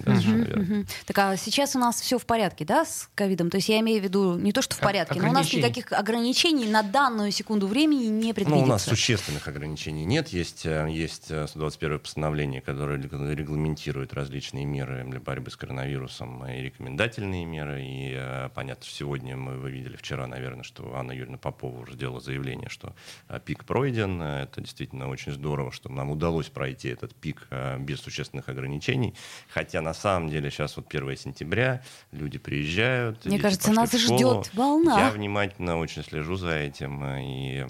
да, 0.54 0.58
мгм. 0.62 0.86
Так 1.06 1.18
а 1.20 1.38
сейчас 1.38 1.76
у 1.76 1.80
нас 1.80 2.00
все 2.02 2.18
в 2.20 2.26
порядке, 2.26 2.66
да, 2.66 2.86
с 2.86 3.10
ковидом? 3.16 3.50
То 3.50 3.58
есть 3.58 3.70
я 3.70 3.80
имею 3.80 4.02
в 4.02 4.04
виду 4.04 4.38
не 4.38 4.52
то, 4.52 4.62
что 4.62 4.76
в 4.76 4.80
порядке, 4.80 5.22
но 5.22 5.30
у 5.30 5.34
нас 5.34 5.52
никаких 5.54 5.92
ограничений 5.92 6.68
на 6.68 6.84
данную 6.84 7.32
секунду 7.32 7.68
времени 7.68 8.06
не 8.06 8.28
Ну, 8.30 8.34
предвидится. 8.34 8.64
у 8.66 8.68
нас 8.68 8.84
существенных 8.84 9.48
ограничений 9.48 10.06
нет. 10.06 10.30
Есть, 10.30 10.66
э, 10.66 10.88
есть 10.90 11.30
э, 11.32 11.48
121 11.48 12.00
постановление, 12.00 12.62
которое 12.62 12.98
регла- 12.98 13.34
регламентирует 13.34 14.14
различные 14.14 14.66
меры 14.66 15.04
для 15.08 15.20
борьбы 15.20 15.52
с 15.52 15.56
коронавирусом 15.56 16.46
и 16.48 16.62
рекомендательные 16.62 17.19
меры. 17.26 17.84
И 17.84 18.14
э, 18.16 18.50
понятно, 18.54 18.86
что 18.86 18.94
сегодня 18.96 19.36
мы 19.36 19.58
вы 19.58 19.72
видели 19.72 19.96
вчера, 19.96 20.28
наверное, 20.28 20.64
что 20.64 20.96
Анна 20.96 21.12
Юрьевна 21.12 21.38
Попова 21.38 21.80
уже 21.80 21.94
сделала 21.94 22.20
заявление, 22.20 22.70
что 22.70 22.96
э, 23.28 23.40
пик 23.44 23.66
пройден. 23.66 24.22
Это 24.22 24.62
действительно 24.62 25.10
очень 25.10 25.32
здорово, 25.32 25.72
что 25.72 25.90
нам 25.90 26.10
удалось 26.10 26.48
пройти 26.48 26.90
этот 26.90 27.16
пик 27.16 27.48
э, 27.50 27.78
без 27.80 28.00
существенных 28.02 28.50
ограничений. 28.50 29.16
Хотя 29.50 29.82
на 29.82 29.94
самом 29.94 30.30
деле 30.30 30.50
сейчас 30.50 30.78
вот 30.78 30.88
1 30.90 31.18
сентября, 31.18 31.84
люди 32.12 32.38
приезжают. 32.38 33.26
Мне 33.26 33.40
кажется, 33.40 33.72
нас 33.72 33.92
ждет 33.92 34.50
волна. 34.54 35.00
Я 35.00 35.12
внимательно 35.12 35.78
очень 35.78 36.04
слежу 36.04 36.36
за 36.36 36.56
этим 36.56 37.04
и 37.06 37.66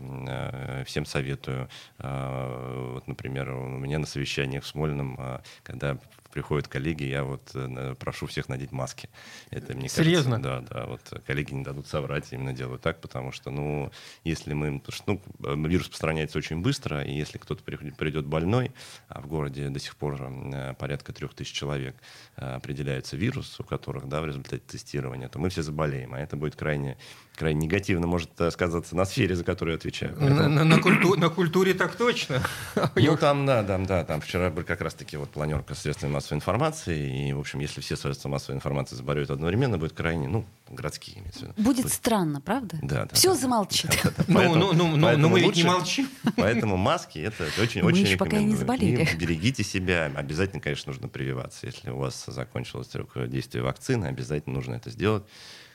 всем 0.86 1.06
советую. 1.06 1.70
Вот, 1.98 3.08
например, 3.08 3.52
у 3.52 3.78
меня 3.78 4.00
на 4.00 4.06
совещаниях 4.06 4.64
в 4.64 4.68
Смольном, 4.68 5.20
когда 5.64 5.98
приходят 6.32 6.68
коллеги, 6.68 7.04
я 7.04 7.24
вот 7.24 7.52
э, 7.54 7.96
прошу 8.00 8.28
всех 8.28 8.50
надеть 8.50 8.72
маски. 8.72 9.10
Это 9.50 9.76
мне 9.76 9.90
Серьезно? 9.90 10.42
Кажется, 10.42 10.68
да, 10.70 10.80
да. 10.82 10.86
Вот 10.88 11.24
коллеги 11.26 11.54
не 11.54 11.64
дадут 11.64 11.88
соврать, 11.88 12.32
именно 12.32 12.54
делают 12.54 12.82
так, 12.82 13.02
потому 13.02 13.32
что, 13.32 13.52
ну, 13.52 13.92
если 14.24 14.54
мы... 14.54 14.82
Ну, 15.08 15.22
вирус 15.68 15.86
распространяется 15.86 16.38
очень 16.38 16.62
быстро, 16.62 17.04
и 17.04 17.14
если 17.14 17.38
кто-то 17.38 17.64
придет 17.64 18.26
больной, 18.26 18.72
а 19.08 19.22
в 19.22 19.28
городе 19.28 19.70
до 19.70 19.80
сих 19.80 19.96
пор 19.96 20.22
э, 20.22 20.74
порядка 20.76 21.14
трех 21.14 21.34
тысяч 21.34 21.54
человек 21.54 21.96
э, 22.36 22.56
определяется 22.56 23.18
вирус, 23.18 23.60
у 23.60 23.64
которых, 23.64 24.08
да, 24.08 24.22
в 24.22 24.26
результате 24.26 24.64
тестирования, 24.66 25.30
то 25.30 25.40
мы 25.40 25.50
все 25.50 25.64
заболеем, 25.64 26.14
а 26.14 26.20
это 26.20 26.36
будет 26.36 26.56
крайне 26.56 26.98
крайне 27.40 27.62
негативно 27.62 28.06
может 28.06 28.30
сказаться 28.52 28.96
на 28.96 29.06
сфере, 29.06 29.36
за 29.36 29.44
которую 29.44 29.74
я 29.74 29.78
отвечаю. 29.78 30.16
На, 30.20 30.50
на, 30.50 30.64
на, 30.66 30.80
культу, 30.80 31.16
на 31.16 31.30
культуре 31.30 31.74
так 31.74 31.96
точно. 31.96 32.42
Ну, 32.96 33.18
там, 33.18 33.46
да, 33.46 33.64
да, 33.64 33.78
да, 33.80 34.04
там 34.04 34.22
вчера 34.22 34.50
был 34.50 34.64
как 34.64 34.82
раз-таки 34.82 35.18
вот 35.18 35.30
планерка 35.30 35.74
средств 35.74 36.04
массовой 36.04 36.38
информации, 36.38 37.30
и, 37.30 37.34
в 37.34 37.40
общем, 37.40 37.60
если 37.60 37.82
все 37.82 37.96
средства 37.96 38.30
массовой 38.30 38.56
информации 38.58 38.96
заболеют 38.96 39.32
одновременно, 39.32 39.78
будет 39.78 39.94
крайне, 39.94 40.28
ну, 40.28 40.46
городские 40.70 41.20
имеется 41.20 41.40
в 41.40 41.44
виду. 41.44 41.54
Будет, 41.58 41.84
будет 41.84 41.94
странно, 41.94 42.42
правда? 42.42 42.78
Да. 42.82 43.06
да 43.06 43.10
все 43.14 43.30
да, 43.30 43.36
замолчит. 43.36 43.90
Да, 44.04 44.12
да, 44.16 44.24
ну, 44.28 44.56
ну, 44.56 44.74
ну, 44.74 44.96
ну, 44.96 45.18
но 45.18 45.30
мы 45.30 45.40
ведь 45.40 45.56
не 45.56 45.64
молчим. 45.64 46.08
Поэтому 46.36 46.78
маски, 46.78 47.20
это, 47.20 47.46
это 47.46 47.62
очень, 47.62 47.86
еще 47.96 48.18
пока 48.18 48.38
не 48.38 48.56
заболели. 48.56 49.04
И 49.04 49.16
берегите 49.16 49.64
себя. 49.64 50.12
Обязательно, 50.16 50.62
конечно, 50.62 50.92
нужно 50.92 51.08
прививаться. 51.08 51.66
Если 51.66 51.90
у 51.90 51.98
вас 51.98 52.26
закончилось 52.28 52.90
срок 52.90 53.12
действия 53.30 53.62
вакцины, 53.62 54.06
обязательно 54.06 54.56
нужно 54.56 54.76
это 54.76 54.90
сделать. 54.90 55.24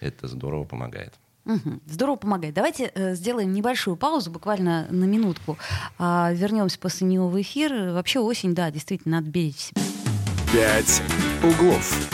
Это 0.00 0.28
здорово 0.28 0.64
помогает. 0.64 1.14
Угу. 1.46 1.80
Здорово 1.86 2.16
помогает. 2.16 2.54
Давайте 2.54 2.90
э, 2.94 3.14
сделаем 3.14 3.52
небольшую 3.52 3.96
паузу, 3.96 4.30
буквально 4.30 4.86
на 4.90 5.04
минутку. 5.04 5.58
А, 5.98 6.32
вернемся 6.32 6.78
после 6.78 7.06
него 7.06 7.28
в 7.28 7.40
эфир. 7.40 7.92
Вообще 7.92 8.20
осень, 8.20 8.54
да, 8.54 8.70
действительно, 8.70 9.18
надо 9.18 9.30
беречь 9.30 9.56
себя. 9.56 9.82
«Пять 10.52 11.02
углов». 11.42 12.10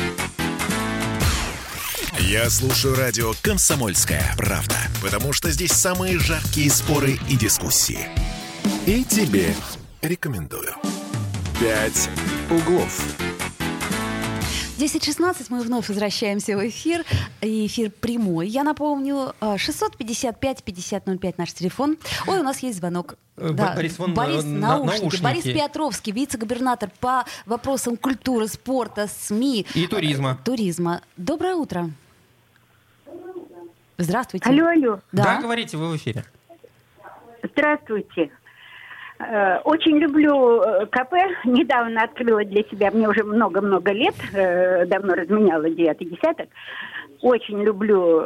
Я 2.18 2.49
слушаю 2.50 2.96
радио 2.96 3.32
«Комсомольская 3.42 4.34
правда», 4.37 4.76
потому 5.02 5.32
что 5.32 5.50
здесь 5.50 5.72
самые 5.72 6.18
жаркие 6.18 6.70
споры 6.70 7.18
и 7.28 7.37
дискуссии. 7.37 8.08
И 8.87 9.04
тебе 9.04 9.54
рекомендую. 10.02 10.75
«Пять 11.60 12.08
углов». 12.50 13.29
10.16 14.80 15.46
мы 15.50 15.60
вновь 15.60 15.88
возвращаемся 15.88 16.56
в 16.56 16.66
эфир. 16.66 17.04
Эфир 17.42 17.90
прямой. 17.90 18.49
Я 18.49 18.64
напомню, 18.64 19.34
655-5005 19.40 21.18
э, 21.20 21.32
наш 21.37 21.52
телефон. 21.52 21.99
Ой, 22.26 22.40
у 22.40 22.42
нас 22.42 22.60
есть 22.60 22.78
звонок. 22.78 23.16
Э, 23.37 23.50
да. 23.52 23.75
Борис, 23.75 23.99
вон, 23.99 24.14
Борис 24.14 24.42
на, 24.42 24.78
наушники. 24.78 25.00
наушники. 25.02 25.22
Борис 25.22 25.44
Петровский, 25.44 26.12
вице-губернатор 26.12 26.90
по 26.99 27.26
вопросам 27.44 27.99
культуры, 27.99 28.49
спорта, 28.49 29.06
СМИ. 29.06 29.66
И 29.75 29.87
туризма. 29.87 30.38
Туризма. 30.46 31.02
Доброе 31.18 31.56
утро. 31.56 31.90
Здравствуйте. 33.99 34.49
Алло, 34.49 34.66
алло. 34.66 35.00
Да, 35.12 35.25
да 35.25 35.40
говорите, 35.42 35.76
вы 35.76 35.90
в 35.90 35.96
эфире. 35.96 36.25
Здравствуйте. 37.42 38.30
Э, 39.20 39.58
очень 39.64 39.98
люблю 39.98 40.62
э, 40.62 40.86
КП. 40.86 41.12
Недавно 41.44 42.04
открыла 42.04 42.42
для 42.44 42.62
себя, 42.64 42.90
мне 42.90 43.06
уже 43.06 43.22
много-много 43.22 43.92
лет, 43.92 44.14
э, 44.32 44.86
давно 44.86 45.14
разменяла 45.14 45.68
девятый 45.68 46.06
десяток. 46.06 46.48
Очень 47.20 47.62
люблю 47.62 48.22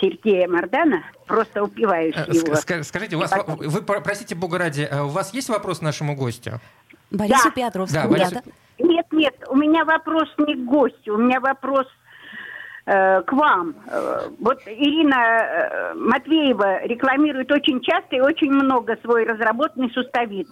Сергея 0.00 0.48
Мардана, 0.48 1.04
просто 1.28 1.62
упиваюсь 1.62 2.16
его. 2.26 2.82
Скажите, 2.82 3.14
у 3.14 3.20
вас, 3.20 3.32
вы, 3.46 3.80
простите 3.82 4.34
бога 4.34 4.58
ради, 4.58 4.88
у 4.92 5.06
вас 5.06 5.32
есть 5.32 5.48
вопрос 5.48 5.80
нашему 5.80 6.16
гостю? 6.16 6.58
Борису 7.12 7.44
да. 7.44 7.50
Петровскому. 7.50 8.02
Да, 8.02 8.08
Борису... 8.08 8.40
Нет, 8.80 9.06
нет, 9.12 9.34
у 9.48 9.54
меня 9.54 9.84
вопрос 9.84 10.28
не 10.38 10.56
к 10.56 10.64
гостю, 10.64 11.14
у 11.14 11.18
меня 11.18 11.38
вопрос 11.38 11.86
к 12.84 13.32
вам. 13.32 13.74
Э, 13.86 14.28
вот 14.40 14.58
Ирина 14.66 15.14
э, 15.14 15.94
Матвеева 15.94 16.84
рекламирует 16.84 17.52
очень 17.52 17.80
часто 17.80 18.16
и 18.16 18.20
очень 18.20 18.50
много 18.50 18.96
свой 19.02 19.24
разработанный 19.24 19.90
суставит. 19.90 20.48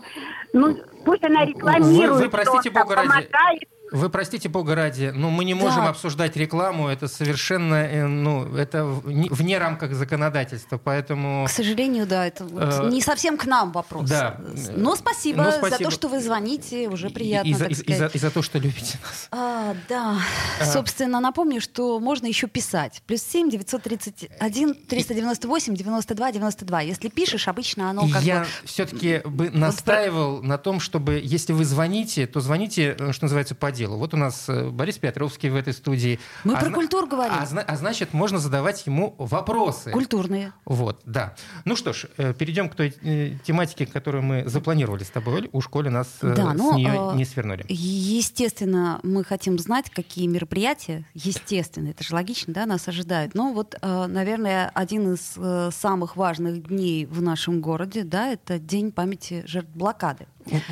Ну, 0.53 0.77
пусть 1.05 1.25
она 1.25 1.45
рекламирует, 1.45 2.11
вы, 2.11 2.25
вы 2.25 2.31
простите, 2.31 2.71
Бога 2.71 2.95
ради, 2.95 3.09
помогает 3.09 3.70
вы 3.93 4.09
простите, 4.11 4.49
Бога 4.49 4.75
ради, 4.75 5.13
но 5.15 5.31
мы 5.31 5.45
не 5.45 5.55
можем 5.55 5.85
да. 5.85 5.91
обсуждать 5.91 6.37
рекламу, 6.37 6.89
это 6.89 7.09
совершенно, 7.09 7.75
э, 7.75 8.07
ну, 8.07 8.55
это 8.57 8.85
вне 8.85 9.59
рамках 9.59 9.95
законодательства, 9.95 10.79
поэтому... 10.79 11.47
К 11.47 11.51
сожалению, 11.51 12.07
да, 12.07 12.27
это 12.27 12.45
вот 12.45 12.63
э, 12.63 12.91
не 12.91 13.01
совсем 13.01 13.37
к 13.37 13.47
нам 13.47 13.73
вопрос. 13.73 14.09
Да. 14.09 14.41
Но 14.77 14.97
спасибо, 14.97 15.43
но 15.43 15.51
спасибо 15.53 15.71
за 15.71 15.85
то, 15.85 15.91
что 15.91 16.09
вы 16.09 16.21
звоните, 16.21 16.89
уже 16.89 17.11
приятно, 17.11 17.49
и, 17.49 17.53
и, 17.53 17.55
за, 17.55 17.65
и, 17.67 17.73
и, 17.73 17.95
за, 17.95 18.07
и 18.07 18.19
за 18.19 18.31
то, 18.31 18.43
что 18.43 18.59
любите 18.59 18.99
нас. 19.03 19.29
А, 19.31 19.75
да, 19.89 20.19
а. 20.61 20.65
собственно, 20.65 21.21
напомню, 21.21 21.61
что 21.61 21.99
можно 22.01 22.27
еще 22.27 22.47
писать. 22.47 23.03
Плюс 23.07 23.23
семь 23.23 23.51
девятьсот 23.51 23.83
тридцать 23.83 24.29
один 24.39 24.75
триста 24.75 25.15
девяносто 25.15 25.49
восемь 25.49 25.75
девяносто 25.75 26.15
два 26.15 26.33
девяносто 26.33 26.65
два. 26.65 26.81
Если 26.81 27.09
пишешь, 27.09 27.49
обычно 27.49 27.91
оно 27.91 28.09
как 28.09 28.23
Я 28.23 28.41
бы... 28.41 28.47
все-таки 28.65 29.23
бы 29.25 29.51
настаивал 29.51 30.37
вот... 30.37 30.45
на 30.45 30.59
том, 30.59 30.81
чтобы, 30.81 31.21
если 31.23 31.53
вы 31.53 31.65
звоните, 31.65 32.27
то 32.27 32.41
звоните, 32.41 32.97
э, 32.99 33.13
что 33.13 33.25
называется, 33.25 33.55
по 33.55 33.71
делу. 33.81 33.97
Вот 33.97 34.15
у 34.15 34.17
нас 34.17 34.49
э, 34.49 34.69
Борис 34.69 34.99
Петровский 34.99 35.49
в 35.49 35.57
этой 35.57 35.73
студии. 35.73 36.19
Мы 36.45 36.55
а 36.55 36.61
про 36.61 36.71
культуру 36.71 37.07
говорим. 37.07 37.35
А, 37.35 37.61
а 37.67 37.77
значит, 37.77 38.13
можно 38.13 38.39
задавать 38.39 38.87
ему 38.87 39.15
вопросы. 39.19 39.91
Культурные. 39.91 40.53
Вот, 40.67 41.01
да. 41.05 41.35
Ну 41.65 41.77
что 41.77 41.93
ж, 41.93 42.07
э, 42.19 42.35
перейдем 42.35 42.69
к 42.69 42.75
той 42.75 42.95
э, 43.03 43.37
тематике, 43.43 43.87
которую 43.87 44.23
мы 44.23 44.45
запланировали 44.47 45.03
с 45.03 45.11
тобой, 45.11 45.49
у 45.53 45.61
школе 45.63 45.91
нас 45.91 46.09
да, 46.21 46.53
с 46.53 46.55
ну, 46.55 46.77
нее 46.77 47.13
не 47.15 47.25
свернули. 47.25 47.65
Естественно, 47.69 49.01
мы 49.03 49.25
хотим 49.25 49.59
знать, 49.59 49.89
какие 49.89 50.27
мероприятия, 50.27 51.07
естественно, 51.15 51.89
это 51.89 52.05
же 52.05 52.15
логично, 52.15 52.53
да, 52.53 52.67
нас 52.67 52.87
ожидают. 52.89 53.35
Но 53.35 53.53
вот, 53.53 53.77
наверное, 53.83 54.71
один 54.75 55.15
из 55.15 55.39
самых 55.75 56.17
важных 56.17 56.67
дней 56.69 57.07
в 57.07 57.23
нашем 57.23 57.61
городе, 57.61 58.05
да, 58.05 58.29
это 58.33 58.59
День 58.59 58.93
памяти 58.93 59.43
жертв 59.47 59.71
блокады. 59.75 60.27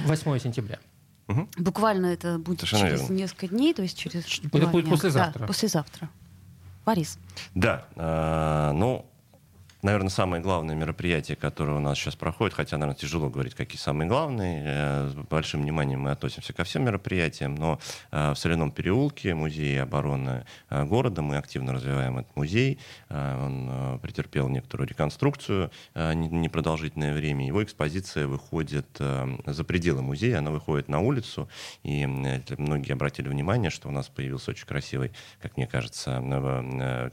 8 0.07 0.39
сентября. 0.39 0.79
Угу. 1.29 1.49
Буквально 1.59 2.07
это 2.07 2.39
будет 2.39 2.61
Совершенно 2.61 2.89
через 2.89 3.01
верно. 3.03 3.15
несколько 3.15 3.49
дней, 3.49 3.75
то 3.75 3.83
есть 3.83 3.99
через 3.99 4.25
Это 4.43 4.67
будет 4.67 4.85
дня. 4.87 4.93
послезавтра. 4.95 5.41
Да, 5.41 5.47
послезавтра. 5.47 6.09
Борис. 6.87 7.19
Да, 7.55 7.85
э, 7.97 8.73
ну, 8.75 9.05
наверное, 9.83 10.11
самое 10.11 10.43
главное 10.43 10.75
мероприятие, 10.75 11.37
которое 11.37 11.77
у 11.77 11.81
нас 11.81 11.99
сейчас 11.99 12.17
проходит, 12.17 12.55
хотя, 12.55 12.77
наверное, 12.79 12.99
тяжело 12.99 13.29
говорить, 13.29 13.55
какие 13.55 13.79
самые 13.79 14.09
главные. 14.09 14.63
Э, 14.67 15.09
с 15.09 15.15
большим 15.15 15.63
вниманием 15.63 16.01
мы 16.01 16.11
относимся 16.11 16.53
ко 16.53 16.65
всем 16.65 16.85
мероприятиям, 16.85 17.55
но 17.55 17.79
э, 18.11 18.33
в 18.33 18.37
Соляном 18.37 18.73
переулке, 18.73 19.35
музее 19.35 19.83
обороны 19.83 20.45
э, 20.71 20.85
города, 20.85 21.23
мы 21.23 21.37
активно 21.37 21.73
развиваем 21.73 22.19
этот 22.19 22.35
музей. 22.37 22.79
Он 23.09 23.99
претерпел 24.03 24.49
некоторую 24.49 24.89
реконструкцию 24.89 25.71
непродолжительное 25.95 27.15
время. 27.15 27.47
Его 27.47 27.63
экспозиция 27.63 28.27
выходит 28.27 28.87
за 28.99 29.65
пределы 29.65 30.03
музея, 30.03 30.39
она 30.39 30.51
выходит 30.51 30.89
на 30.89 31.01
улицу, 31.01 31.49
и 31.83 32.07
многие 32.07 32.93
обратили 32.93 33.29
внимание, 33.29 33.71
что 33.71 33.89
у 33.89 33.91
нас 33.91 34.09
появился 34.09 34.51
очень 34.51 34.67
красивый, 34.67 35.13
как 35.41 35.57
мне 35.57 35.67
кажется, 35.67 36.19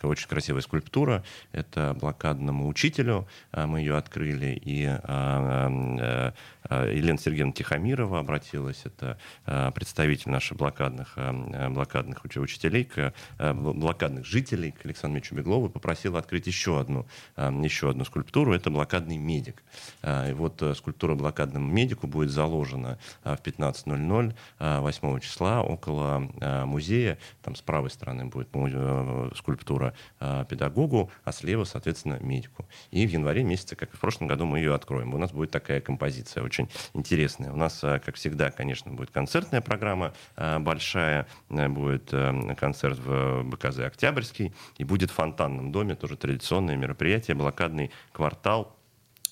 очень 0.03 0.27
красивая 0.27 0.62
скульптура. 0.62 1.24
Это 1.51 1.95
блокадная 2.00 2.54
учителю. 2.63 3.27
А, 3.51 3.67
мы 3.67 3.79
ее 3.79 3.97
открыли, 3.97 4.59
и 4.63 4.85
а, 4.85 5.69
э, 6.00 6.31
Елена 6.69 7.17
Сергеевна 7.17 7.51
Тихомирова 7.51 8.19
обратилась, 8.19 8.81
это 8.86 9.17
представитель 9.74 10.31
наших 10.31 10.57
блокадных, 10.57 11.17
блокадных 11.69 12.24
учителей, 12.24 12.89
блокадных 13.38 14.25
жителей 14.25 14.72
к 14.72 14.86
Александру 14.86 15.17
Мичу 15.17 15.36
Беглову, 15.36 15.69
попросила 15.69 16.19
открыть 16.19 16.48
еще 16.48 16.79
одну, 16.79 17.05
еще 17.36 17.89
одну 17.89 18.05
скульптуру, 18.05 18.53
это 18.53 18.69
блокадный 18.69 19.17
медик. 19.17 19.63
И 20.03 20.34
вот 20.34 20.62
э, 20.62 20.74
скульптура 20.75 21.15
блокадному 21.15 21.67
медику 21.67 22.07
будет 22.07 22.29
заложена 22.29 22.98
в 23.24 23.39
15.00 23.43 24.36
8 24.60 25.19
числа 25.19 25.62
около 25.62 26.29
музея, 26.65 27.17
там 27.41 27.55
с 27.55 27.62
правой 27.62 27.89
стороны 27.89 28.25
будет 28.25 28.50
э, 28.53 29.29
скульптура 29.36 29.93
педагогу, 30.50 31.12
а 31.24 31.31
слева, 31.31 31.63
соответственно, 31.63 32.19
медик 32.22 32.45
медику. 32.45 32.65
И 32.91 33.05
в 33.05 33.10
январе 33.10 33.43
месяце, 33.43 33.75
как 33.75 33.93
и 33.93 33.98
в 33.98 34.00
прошлом 34.00 34.27
году, 34.27 34.45
мы 34.45 34.60
ее 34.60 34.74
откроем. 34.74 35.13
У 35.13 35.17
нас 35.17 35.31
будет 35.31 35.51
такая 35.51 35.81
композиция 35.81 36.43
очень 36.43 36.54
интересная. 36.93 37.51
У 37.51 37.55
нас, 37.55 37.83
э, 37.83 38.00
как 38.00 38.15
всегда, 38.15 38.51
конечно, 38.51 38.91
будет 38.91 39.12
концертная 39.12 39.62
программа 39.62 40.13
э, 40.35 40.59
большая. 40.59 41.27
Э, 41.50 41.67
будет 41.67 42.13
концерт 42.57 43.00
в 43.00 43.43
БКЗ 43.43 43.79
«Октябрьский». 43.79 44.53
И 44.77 44.83
будет 44.83 45.12
в 45.12 45.13
фонтанном 45.13 45.71
доме, 45.71 45.95
тоже 45.95 46.17
традиционное 46.17 46.75
мероприятие, 46.75 47.35
блокадный 47.35 47.91
квартал 48.12 48.75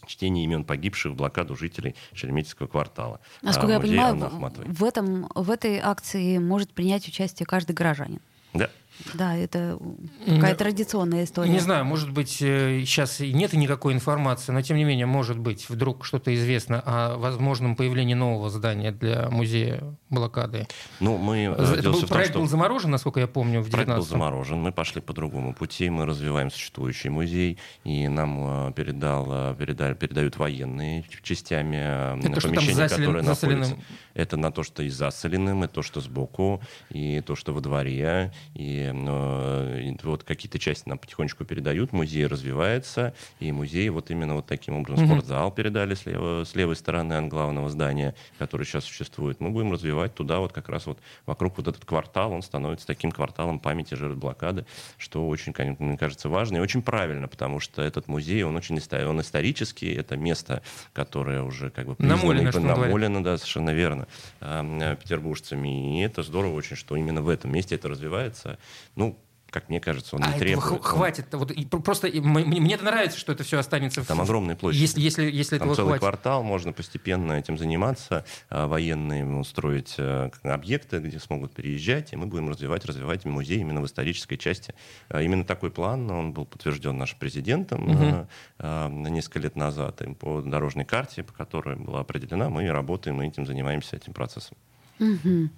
чтение 0.06 0.44
имен 0.44 0.64
погибших 0.64 1.14
в 1.14 1.16
блокаду 1.16 1.56
жителей 1.56 1.96
Шереметьевского 2.14 2.68
квартала. 2.68 3.22
Насколько 3.42 3.74
я 3.74 3.80
понимаю, 3.80 4.16
в, 4.18 4.84
этом, 4.84 5.30
в 5.34 5.50
этой 5.50 5.80
акции 5.80 6.38
может 6.38 6.74
принять 6.74 7.08
участие 7.08 7.46
каждый 7.46 7.74
горожанин. 7.74 8.20
Да. 8.54 8.70
Да, 9.14 9.36
это 9.36 9.80
какая 10.26 10.56
традиционная 10.56 11.24
история. 11.24 11.50
Не 11.50 11.60
знаю, 11.60 11.86
может 11.86 12.12
быть, 12.12 12.30
сейчас 12.30 13.20
э, 13.22 13.28
нет 13.28 13.54
никакой 13.54 13.94
информации, 13.94 14.52
но 14.52 14.62
тем 14.62 14.78
не 14.78 14.84
менее, 14.84 15.06
может 15.06 15.38
быть, 15.38 15.70
вдруг 15.70 16.06
что-то 16.06 16.34
известно 16.34 16.82
о 16.86 17.18
возможном 17.18 17.76
появлении 17.76 18.14
нового 18.14 18.50
здания 18.50 18.92
для 18.92 19.30
музея 19.30 19.84
блокады. 20.10 20.68
Ну, 21.00 21.18
мы... 21.18 21.56
Э, 21.58 21.76
это 21.80 21.92
был, 21.92 22.02
проект 22.08 22.34
том, 22.34 22.44
был 22.44 22.50
заморожен, 22.50 22.92
насколько 22.92 23.20
я 23.20 23.28
помню, 23.28 23.62
в 23.62 23.70
19 23.70 23.74
Проект 23.74 24.00
был 24.00 24.06
заморожен, 24.06 24.60
мы 24.60 24.72
пошли 24.72 25.02
по 25.02 25.14
другому 25.14 25.54
пути, 25.54 25.90
мы 25.90 26.06
развиваем 26.06 26.52
существующий 26.52 27.10
музей, 27.10 27.58
и 27.84 28.08
нам 28.08 28.70
э, 28.70 28.74
передал, 28.74 29.56
передали, 29.56 29.96
передают 29.96 30.38
военные 30.38 31.04
частями 31.24 31.78
это 32.26 32.42
помещения, 32.42 32.76
заселен, 32.76 33.06
которые 33.06 33.24
находятся. 33.24 33.78
Это 34.14 34.38
на 34.38 34.52
то, 34.52 34.64
что 34.64 34.84
и 34.84 34.90
засоленным, 34.90 35.64
и 35.64 35.68
то, 35.68 35.82
что 35.82 36.00
сбоку, 36.00 36.62
и 36.90 37.22
то, 37.22 37.36
что 37.36 37.54
во 37.54 37.62
дворе, 37.62 38.32
и 38.54 38.83
э, 38.92 39.96
вот 40.04 40.24
какие-то 40.24 40.60
части 40.60 40.90
нам 40.90 40.98
потихонечку 40.98 41.46
передают, 41.46 41.94
музей 41.94 42.26
развивается, 42.26 43.14
и 43.40 43.52
музей 43.52 43.90
вот 43.90 44.12
именно 44.12 44.36
вот 44.36 44.46
таким 44.46 44.76
образом, 44.76 45.06
mm-hmm. 45.06 45.08
спортзал 45.08 45.52
передали 45.52 45.96
с, 45.96 46.06
лево, 46.06 46.44
с 46.44 46.56
левой 46.56 46.76
стороны 46.76 47.14
от 47.14 47.28
главного 47.28 47.70
здания, 47.70 48.16
который 48.38 48.66
сейчас 48.66 48.86
существует. 48.86 49.40
Мы 49.40 49.50
будем 49.50 49.72
развивать 49.72 50.14
туда 50.14 50.40
вот 50.40 50.52
как 50.52 50.70
раз 50.70 50.86
вот 50.86 51.00
вокруг 51.26 51.58
вот 51.58 51.68
этот 51.68 51.86
квартал, 51.86 52.32
он 52.32 52.42
становится 52.42 52.88
таким 52.88 53.12
кварталом 53.12 53.60
памяти 53.60 53.96
жертв 53.96 54.18
блокады, 54.18 54.66
что 54.98 55.28
очень, 55.28 55.54
мне 55.80 55.98
кажется, 55.98 56.30
важно 56.30 56.58
и 56.58 56.60
очень 56.60 56.82
правильно, 56.82 57.28
потому 57.28 57.60
что 57.60 57.82
этот 57.82 58.08
музей, 58.08 58.44
он 58.44 58.56
очень 58.56 58.80
он 59.08 59.22
исторический, 59.22 59.94
это 59.94 60.18
место, 60.18 60.62
которое 60.94 61.44
уже 61.44 61.70
как 61.70 61.88
бы 61.88 61.96
намолено, 62.00 62.52
намолено 62.60 63.24
да, 63.24 63.38
совершенно 63.38 63.72
верно, 63.72 64.08
э, 64.42 64.98
петербуржцами, 65.02 66.00
и 66.00 66.04
это 66.04 66.24
здорово 66.24 66.56
очень, 66.56 66.76
что 66.76 66.96
именно 66.96 67.22
в 67.22 67.30
этом 67.30 67.52
месте 67.52 67.76
это 67.76 67.90
развивается. 67.90 68.58
Ну, 68.96 69.20
как 69.54 69.70
мне 69.70 69.80
кажется, 69.80 70.16
он 70.16 70.24
а 70.24 70.34
не 70.34 70.40
требует. 70.40 70.84
Хватит. 70.84 71.28
Вот, 71.32 71.52
и, 71.52 71.64
просто 71.66 72.08
и, 72.08 72.20
мне 72.20 72.74
это 72.74 72.84
нравится, 72.84 73.20
что 73.20 73.32
это 73.32 73.44
все 73.44 73.60
останется. 73.60 74.04
Там 74.04 74.18
в, 74.18 74.22
огромная 74.22 74.56
площадь. 74.56 74.82
Если, 74.82 75.00
если, 75.00 75.24
если 75.32 75.60
Там 75.60 75.68
этого 75.68 75.76
целый 75.76 75.88
хватит. 75.90 76.02
квартал, 76.02 76.44
можно 76.44 76.74
постепенно 76.74 77.34
этим 77.34 77.58
заниматься, 77.60 78.26
а, 78.50 78.68
военные 78.68 79.24
устроить 79.26 79.96
а, 80.00 80.32
объекты, 80.42 80.98
где 80.98 81.20
смогут 81.20 81.54
переезжать, 81.54 82.14
и 82.14 82.16
мы 82.16 82.26
будем 82.26 82.50
развивать, 82.50 82.84
развивать 82.86 83.26
музей 83.26 83.60
именно 83.60 83.80
в 83.80 83.86
исторической 83.86 84.38
части. 84.38 84.74
А, 85.10 85.22
именно 85.22 85.46
такой 85.46 85.70
план, 85.70 86.10
он 86.10 86.34
был 86.34 86.46
подтвержден 86.46 86.98
нашим 86.98 87.20
президентом 87.20 87.90
угу. 87.92 88.28
а, 88.58 88.90
несколько 88.90 89.38
лет 89.38 89.56
назад 89.56 90.02
и 90.02 90.12
по 90.16 90.42
дорожной 90.42 90.86
карте, 90.86 91.22
по 91.22 91.32
которой 91.32 91.76
была 91.76 92.00
определена, 92.00 92.50
мы 92.50 92.68
работаем, 92.72 93.18
мы 93.18 93.28
этим 93.28 93.46
занимаемся, 93.46 93.98
этим 93.98 94.14
процессом. 94.14 94.58
Угу. 95.00 95.50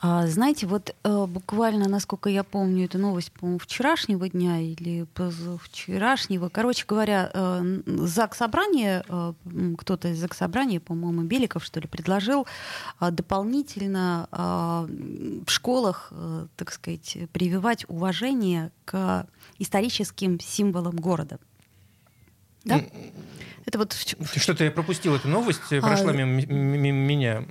А, 0.00 0.26
знаете, 0.26 0.66
вот 0.66 0.94
э, 1.04 1.26
буквально, 1.26 1.88
насколько 1.88 2.28
я 2.28 2.44
помню, 2.44 2.84
эту 2.84 2.98
новость, 2.98 3.32
по-моему, 3.32 3.58
вчерашнего 3.58 4.28
дня 4.28 4.60
или 4.60 5.04
позавчерашнего. 5.14 6.50
Короче 6.50 6.84
говоря, 6.86 7.30
э, 7.32 7.80
ЗАГС 7.86 8.36
Собрание, 8.36 9.04
э, 9.08 9.32
кто-то 9.78 10.08
из 10.08 10.18
ЗАГС 10.18 10.36
Собрания, 10.36 10.80
по-моему, 10.80 11.22
Беликов, 11.22 11.64
что 11.64 11.80
ли, 11.80 11.88
предложил 11.88 12.46
э, 13.00 13.10
дополнительно 13.10 14.28
э, 14.30 14.36
в 15.46 15.50
школах, 15.50 16.08
э, 16.10 16.46
так 16.56 16.72
сказать, 16.72 17.16
прививать 17.32 17.86
уважение 17.88 18.72
к 18.84 19.26
историческим 19.58 20.38
символам 20.40 20.96
города. 20.96 21.38
Да? 22.64 22.82
Это 23.64 23.78
вот... 23.78 23.94
Что-то 24.36 24.64
я 24.64 24.70
пропустил 24.70 25.14
эту 25.14 25.28
новость, 25.28 25.60
прошла 25.68 26.10
а... 26.10 26.12
мимо 26.12 26.92
меня. 26.92 27.44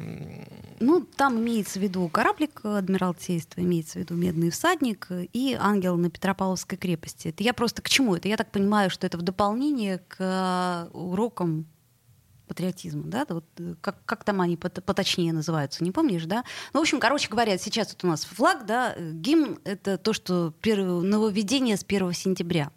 Ну, 0.80 1.02
там 1.16 1.40
имеется 1.40 1.80
в 1.80 1.82
виду 1.82 2.08
кораблик 2.10 2.62
Адмиралтейства, 2.64 3.62
имеется 3.62 3.94
в 3.94 4.02
виду 4.02 4.16
Медный 4.16 4.50
всадник 4.50 5.08
и 5.10 5.56
ангел 5.60 5.96
на 5.98 6.10
Петропавловской 6.10 6.78
крепости. 6.78 7.30
Это 7.30 7.44
я 7.44 7.54
просто 7.54 7.82
к 7.82 7.90
чему 7.90 8.16
это? 8.16 8.28
Я 8.28 8.38
так 8.38 8.52
понимаю, 8.52 8.90
что 8.90 9.08
это 9.08 9.18
в 9.18 9.22
дополнение 9.22 10.00
к 10.00 10.18
э, 10.20 10.90
урокам 10.92 11.66
патриотизма, 12.48 13.04
да, 13.04 13.26
вот 13.30 13.46
э, 13.58 13.76
как, 13.82 14.04
как 14.06 14.24
там 14.24 14.42
они 14.42 14.58
поточнее 14.58 15.34
называются, 15.34 15.84
не 15.84 15.92
помнишь, 15.92 16.26
да? 16.26 16.44
Ну, 16.74 16.80
в 16.80 16.82
общем, 16.82 17.00
короче 17.00 17.30
говоря, 17.30 17.58
сейчас 17.58 17.94
вот 17.94 18.04
у 18.04 18.08
нас 18.08 18.24
флаг, 18.24 18.66
да, 18.66 18.96
гимн— 18.98 19.60
это 19.64 19.98
то, 19.98 20.14
что 20.14 20.54
первое, 20.62 21.02
нововведение 21.02 21.78
с 21.78 21.84
1 21.84 22.14
сентября. 22.14 22.72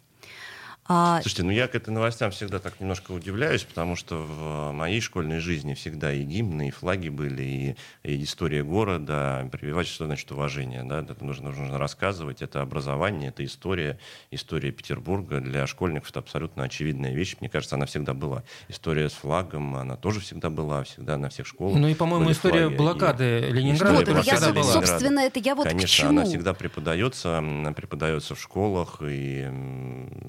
А... 0.91 1.21
Слушайте, 1.21 1.43
ну 1.43 1.51
я 1.51 1.67
к 1.67 1.75
этой 1.75 1.91
новостям 1.91 2.31
всегда 2.31 2.57
так 2.57 2.79
немножко 2.79 3.11
удивляюсь, 3.11 3.63
потому 3.63 3.95
что 3.95 4.17
в 4.17 4.71
моей 4.71 5.01
школьной 5.01 5.37
жизни 5.39 5.75
всегда 5.75 6.11
и 6.11 6.23
гимны, 6.23 6.69
и 6.69 6.71
флаги 6.71 7.09
были, 7.09 7.43
и, 7.43 7.75
и 8.01 8.23
история 8.23 8.63
города. 8.63 9.47
Прививать 9.51 9.85
что 9.85 10.07
значит 10.07 10.31
уважение, 10.31 10.81
да? 10.83 11.01
Это 11.01 11.23
нужно, 11.23 11.51
нужно 11.51 11.77
рассказывать, 11.77 12.41
это 12.41 12.61
образование, 12.61 13.29
это 13.29 13.45
история, 13.45 13.99
история 14.31 14.71
Петербурга. 14.71 15.41
Для 15.41 15.67
школьников 15.67 16.09
это 16.09 16.21
абсолютно 16.21 16.63
очевидная 16.63 17.13
вещь. 17.13 17.35
Мне 17.39 17.49
кажется, 17.49 17.75
она 17.75 17.85
всегда 17.85 18.15
была. 18.15 18.43
История 18.67 19.09
с 19.09 19.13
флагом, 19.13 19.75
она 19.75 19.95
тоже 19.95 20.21
всегда 20.21 20.49
была, 20.49 20.83
всегда 20.85 21.17
на 21.17 21.29
всех 21.29 21.45
школах. 21.45 21.77
Ну 21.77 21.87
и, 21.87 21.93
по-моему, 21.93 22.31
история 22.31 22.65
флаги, 22.65 22.77
блокады 22.77 23.39
и... 23.41 23.51
Ленинграда. 23.51 24.11
Вот, 24.11 24.25
я, 24.25 24.37
всегда 24.37 24.53
была. 24.53 24.63
собственно, 24.63 25.19
это 25.19 25.37
я 25.37 25.53
вот 25.53 25.67
Конечно, 25.67 25.87
к 25.87 25.91
чему? 25.91 26.09
она 26.09 26.25
всегда 26.25 26.55
преподается, 26.55 27.43
преподается 27.75 28.33
в 28.33 28.41
школах 28.41 29.03
и 29.03 29.47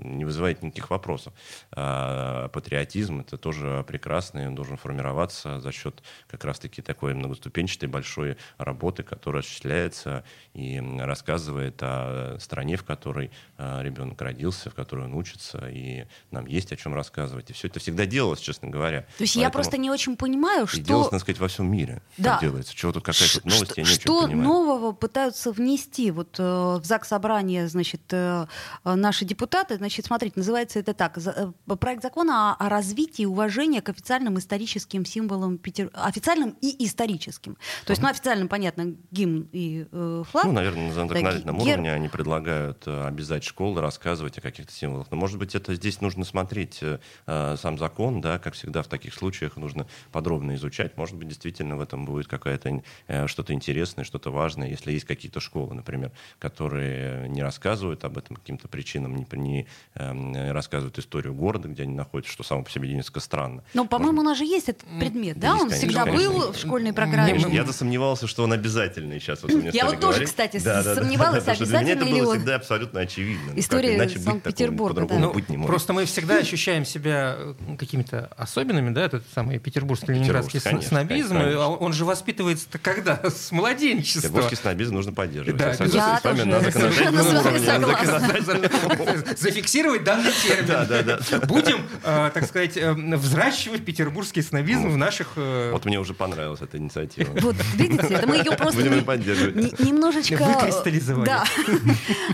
не 0.05 0.27
вызывает 0.27 0.50
вызывает 0.51 0.63
никаких 0.63 0.91
вопросов. 0.91 1.33
А, 1.73 2.49
патриотизм— 2.49 3.21
это 3.27 3.37
тоже 3.37 3.85
прекрасно, 3.87 4.41
и 4.41 4.47
он 4.47 4.55
должен 4.55 4.77
формироваться 4.77 5.61
за 5.61 5.73
счет 5.73 6.03
как 6.29 6.45
раз-таки 6.45 6.83
такой 6.83 7.15
многоступенчатой 7.15 7.89
большой 7.89 8.37
работы, 8.59 9.03
которая 9.03 9.43
осуществляется 9.43 10.25
и 10.55 10.81
рассказывает 10.99 11.77
о 11.83 12.37
стране, 12.41 12.77
в 12.77 12.85
которой 12.85 13.31
а, 13.57 13.83
ребенок 13.83 14.21
родился, 14.21 14.71
в 14.71 14.75
которой 14.75 15.07
он 15.07 15.15
учится, 15.15 15.69
и 15.69 16.07
нам 16.31 16.47
есть 16.47 16.73
о 16.73 16.77
чем 16.77 16.95
рассказывать. 16.95 17.51
И 17.51 17.53
все 17.53 17.69
это 17.69 17.81
всегда 17.81 18.07
делалось, 18.07 18.41
честно 18.41 18.69
говоря. 18.69 19.03
То 19.19 19.25
есть 19.25 19.35
Поэтому 19.35 19.43
я 19.43 19.51
просто 19.51 19.79
не 19.79 19.91
очень 19.91 20.17
понимаю, 20.17 20.67
что... 20.67 20.79
И 20.79 20.83
делалось, 20.83 21.13
надо 21.13 21.23
сказать, 21.23 21.41
во 21.41 21.49
всем 21.49 21.71
мире 21.71 22.03
да. 22.19 22.39
делается. 22.41 22.75
Чего 22.75 22.93
тут 22.93 23.05
какая-то 23.05 23.41
новость, 23.45 23.73
что, 23.73 23.81
я 23.81 23.87
не 23.87 23.93
Что 23.93 24.27
нового 24.27 24.93
пытаются 24.93 25.53
внести? 25.53 26.11
Вот 26.11 26.39
э, 26.39 26.43
в 26.43 26.85
ЗАГС 26.85 27.09
собрание, 27.09 27.69
значит, 27.69 28.03
э, 28.13 28.47
наши 28.85 29.25
депутаты, 29.25 29.77
значит, 29.77 30.07
смотрите, 30.07 30.40
называется 30.41 30.79
это 30.79 30.95
так. 30.95 31.19
Э, 31.19 31.53
проект 31.77 32.03
закона 32.03 32.55
о, 32.55 32.69
развитии 32.69 33.25
уважения 33.25 33.81
к 33.81 33.89
официальным 33.89 34.39
историческим 34.39 35.05
символам 35.05 35.59
Петер... 35.59 35.91
официальным 35.95 36.57
и 36.61 36.85
историческим. 36.85 37.57
То 37.85 37.93
есть, 37.93 38.03
ну, 38.03 38.09
официальным, 38.09 38.49
понятно, 38.49 38.95
гимн 39.11 39.49
и 39.53 39.87
э, 39.91 40.23
флаг. 40.29 40.45
Ну, 40.47 40.53
наверное, 40.53 40.89
на 40.89 40.95
законодательном 40.95 41.59
да, 41.59 41.65
уровне 41.65 41.93
они 41.93 42.09
предлагают 42.09 42.87
э, 42.87 43.07
обязать 43.07 43.45
школы 43.45 43.81
рассказывать 43.81 44.39
о 44.39 44.41
каких-то 44.41 44.73
символах. 44.73 45.09
Но, 45.11 45.17
может 45.17 45.39
быть, 45.39 45.55
это 45.55 45.75
здесь 45.75 46.01
нужно 46.01 46.25
смотреть 46.25 46.79
э, 46.83 46.99
э, 47.27 47.57
сам 47.57 47.79
закон, 47.79 48.21
да, 48.21 48.39
как 48.39 48.55
всегда 48.55 48.83
в 48.83 48.89
таких 48.89 49.15
случаях 49.15 49.57
нужно 49.57 49.87
подробно 50.13 50.55
изучать. 50.55 50.97
Может 50.97 51.17
быть, 51.17 51.29
действительно 51.29 51.77
в 51.77 51.81
этом 51.81 52.05
будет 52.05 52.27
какая-то 52.27 52.83
э, 53.07 53.27
что-то 53.27 53.53
интересное, 53.53 54.05
что-то 54.05 54.31
важное. 54.31 54.69
Если 54.69 54.93
есть 54.93 55.05
какие-то 55.05 55.41
школы, 55.41 55.75
например, 55.75 56.13
которые 56.39 57.29
не 57.29 57.43
рассказывают 57.43 58.05
об 58.05 58.17
этом 58.17 58.37
каким-то 58.37 58.69
причинам, 58.69 59.17
не, 59.17 59.27
не 59.33 59.67
э, 59.95 60.13
рассказывают 60.53 60.99
историю 60.99 61.35
города, 61.35 61.69
где 61.69 61.83
они 61.85 61.95
находятся, 61.95 62.33
что 62.33 62.43
само 62.43 62.63
по 62.63 62.71
себе 62.71 62.93
несколько 62.93 63.21
странно. 63.21 63.63
Но, 63.75 63.87
по-моему, 63.87 64.23
Может... 64.23 64.27
у 64.27 64.29
нас 64.31 64.39
же 64.39 64.45
есть 64.45 64.69
этот 64.69 64.87
предмет, 64.99 65.39
да? 65.39 65.53
Есть, 65.53 65.63
он 65.63 65.69
конечно, 65.69 65.89
всегда 65.89 66.05
конечно. 66.05 66.31
был 66.31 66.53
в 66.53 66.57
школьной 66.57 66.93
программе. 66.93 67.47
Я 67.51 67.65
засомневался, 67.65 68.27
что 68.27 68.45
он 68.45 68.53
обязательный 68.53 69.21
сейчас. 69.21 69.43
Вот 69.43 69.53
Я 69.73 69.87
вот 69.87 70.01
тоже, 70.01 70.25
кстати, 70.25 70.59
сомневалась, 70.59 71.47
обязательно 71.47 71.81
ли 71.81 71.93
он. 71.93 71.99
Для 71.99 72.05
меня 72.05 72.17
это 72.17 72.25
было 72.25 72.35
всегда 72.35 72.55
абсолютно 72.57 73.01
очевидно. 73.01 73.53
Ну, 73.53 73.59
История 73.59 74.09
Санкт-Петербурга, 74.09 75.07
да. 75.07 75.19
Ну, 75.19 75.33
быть 75.33 75.49
не 75.49 75.57
может. 75.57 75.69
Просто 75.69 75.93
мы 75.93 76.05
всегда 76.05 76.39
ощущаем 76.39 76.85
себя 76.85 77.37
э, 77.37 77.55
какими-то 77.79 78.31
особенными, 78.37 78.91
да, 78.91 79.05
этот 79.05 79.25
самый 79.35 79.59
петербургский, 79.59 80.13
ленинградский 80.13 80.61
снобизм. 80.61 81.37
А 81.37 81.69
он 81.69 81.93
же 81.93 82.05
воспитывается 82.05 82.69
когда? 82.83 83.21
С 83.31 83.53
младенчества. 83.53 84.23
Петербургский 84.23 84.57
снобизм 84.57 84.95
нужно 84.95 85.13
поддерживать. 85.13 85.59
Да, 85.61 85.67
я, 85.67 85.85
я 85.85 86.19
с 86.19 86.25
вами 86.25 87.59
согласна. 87.65 89.37
Зафиксировать 89.37 90.05
данный 90.17 90.33
термин. 90.33 90.67
Да, 90.67 90.85
да, 90.85 91.03
да. 91.03 91.47
Будем, 91.47 91.87
э, 92.05 92.31
так 92.33 92.47
сказать, 92.47 92.77
э, 92.77 92.93
взращивать 92.93 93.85
петербургский 93.85 94.43
снобизм 94.43 94.89
в 94.89 94.97
наших... 94.97 95.33
Э, 95.37 95.71
вот 95.73 95.85
мне 95.85 95.99
уже 95.99 96.15
понравилась 96.15 96.61
эта 96.61 96.79
инициатива. 96.79 97.33
Вот, 97.41 97.57
видите, 97.75 98.15
это 98.15 98.27
мы 98.27 98.37
ее 98.37 98.53
просто 98.53 98.81
Будем 98.81 99.05
поддерживать. 99.05 99.81
немножечко... 99.81 100.45
Выкристаллизовали. 100.45 101.27
Да. 101.27 101.45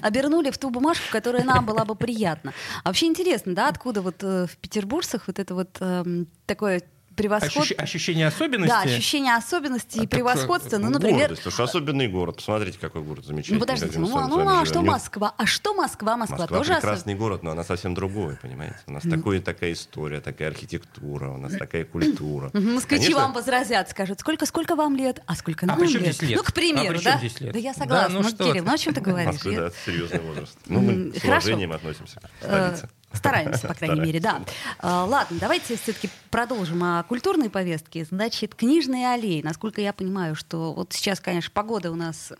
Обернули 0.02 0.50
в 0.50 0.58
ту 0.58 0.70
бумажку, 0.70 1.04
которая 1.10 1.44
нам 1.44 1.64
была 1.66 1.84
бы 1.84 1.94
приятна. 1.94 2.52
А 2.84 2.88
вообще 2.88 3.06
интересно, 3.06 3.54
да, 3.54 3.68
откуда 3.68 4.02
вот 4.02 4.22
в 4.22 4.50
петербуржцах 4.60 5.22
вот 5.26 5.38
это 5.38 5.54
вот 5.54 5.76
эм, 5.80 6.26
такое 6.46 6.82
превосход... 7.16 7.64
Ощущ- 7.64 7.74
ощущение 7.74 8.26
особенности? 8.28 8.68
Да, 8.72 8.82
ощущение 8.82 9.34
особенности 9.34 9.98
А 9.98 10.02
и 10.02 10.06
так, 10.06 10.10
превосходства. 10.10 10.78
Ну, 10.78 10.86
Ну, 10.86 10.90
например, 10.92 11.18
гордость, 11.28 11.40
потому 11.42 11.52
что 11.54 11.64
особенный 11.64 12.08
город. 12.08 12.36
Посмотрите, 12.36 12.78
какой 12.78 13.02
город 13.02 13.24
замечательный. 13.24 13.54
ну 13.56 13.60
подождите, 13.60 13.98
ну, 13.98 14.06
ну, 14.06 14.08
с 14.08 14.12
вами 14.46 14.62
а 14.62 14.64
что 14.66 14.82
Москва? 14.82 15.34
А 15.36 15.46
что 15.46 15.74
Москва? 15.74 16.16
Москва, 16.16 16.38
Москва 16.38 16.58
тоже 16.58 16.74
прекрасный 16.74 17.14
город, 17.14 17.42
но 17.42 17.50
она 17.50 17.64
совсем 17.64 17.94
другой, 17.94 18.36
понимаете? 18.36 18.76
У 18.86 18.92
нас 18.92 19.02
такой, 19.02 19.40
такая 19.40 19.72
история, 19.72 20.20
такая 20.20 20.48
архитектура, 20.48 21.30
у 21.30 21.38
нас 21.38 21.52
такая 21.56 21.84
культура. 21.84 22.50
Москвичи 22.52 23.04
Конечно, 23.06 23.16
вам 23.16 23.32
возразят, 23.32 23.90
скажут, 23.90 24.20
сколько, 24.20 24.46
сколько 24.46 24.76
вам 24.76 24.94
лет, 24.96 25.22
а 25.26 25.34
сколько 25.34 25.66
А 25.66 25.68
нам 25.68 25.78
чем 25.88 26.02
лет? 26.02 26.14
здесь 26.14 26.28
лет? 26.28 26.36
Ну, 26.38 26.44
к 26.44 26.52
примеру, 26.52 26.94
А 26.96 26.98
при 26.98 27.04
да? 27.04 27.20
лет? 27.40 27.52
Да 27.52 27.58
я 27.58 27.72
Да, 27.72 27.78
согласна. 27.80 28.14
ну 28.14 28.22
ну, 28.22 28.28
что 28.28 28.44
Кирилл, 28.44 28.64
ну 28.64 28.72
о 28.72 28.78
чем 28.78 28.94
ты 28.94 29.00
говоришь? 29.00 29.32
Москвы, 29.32 29.52
Я- 29.52 29.60
да, 29.60 29.70
серьезный 29.84 30.20
возраст. 30.20 30.58
Ну, 30.66 30.80
мы 30.80 31.12
с 31.18 31.24
уважением 31.24 31.72
относимся 31.72 32.20
к 32.20 32.24
Э, 32.42 32.76
столице. 32.76 32.88
Стараемся, 33.16 33.68
по 33.68 33.74
крайней 33.74 34.00
мере, 34.00 34.20
да. 34.20 34.42
А, 34.78 35.04
Ладно, 35.04 35.38
давайте 35.40 35.76
все-таки 35.76 36.08
продолжим 36.30 36.82
о 36.82 37.02
культурной 37.04 37.50
повестке. 37.50 38.04
Значит, 38.04 38.54
книжные 38.54 39.08
аллеи. 39.08 39.42
Насколько 39.42 39.80
я 39.80 39.92
понимаю, 39.92 40.34
что 40.34 40.72
вот 40.72 40.92
сейчас, 40.92 41.20
конечно, 41.20 41.50
погода 41.52 41.90
у 41.90 41.94
нас, 41.94 42.32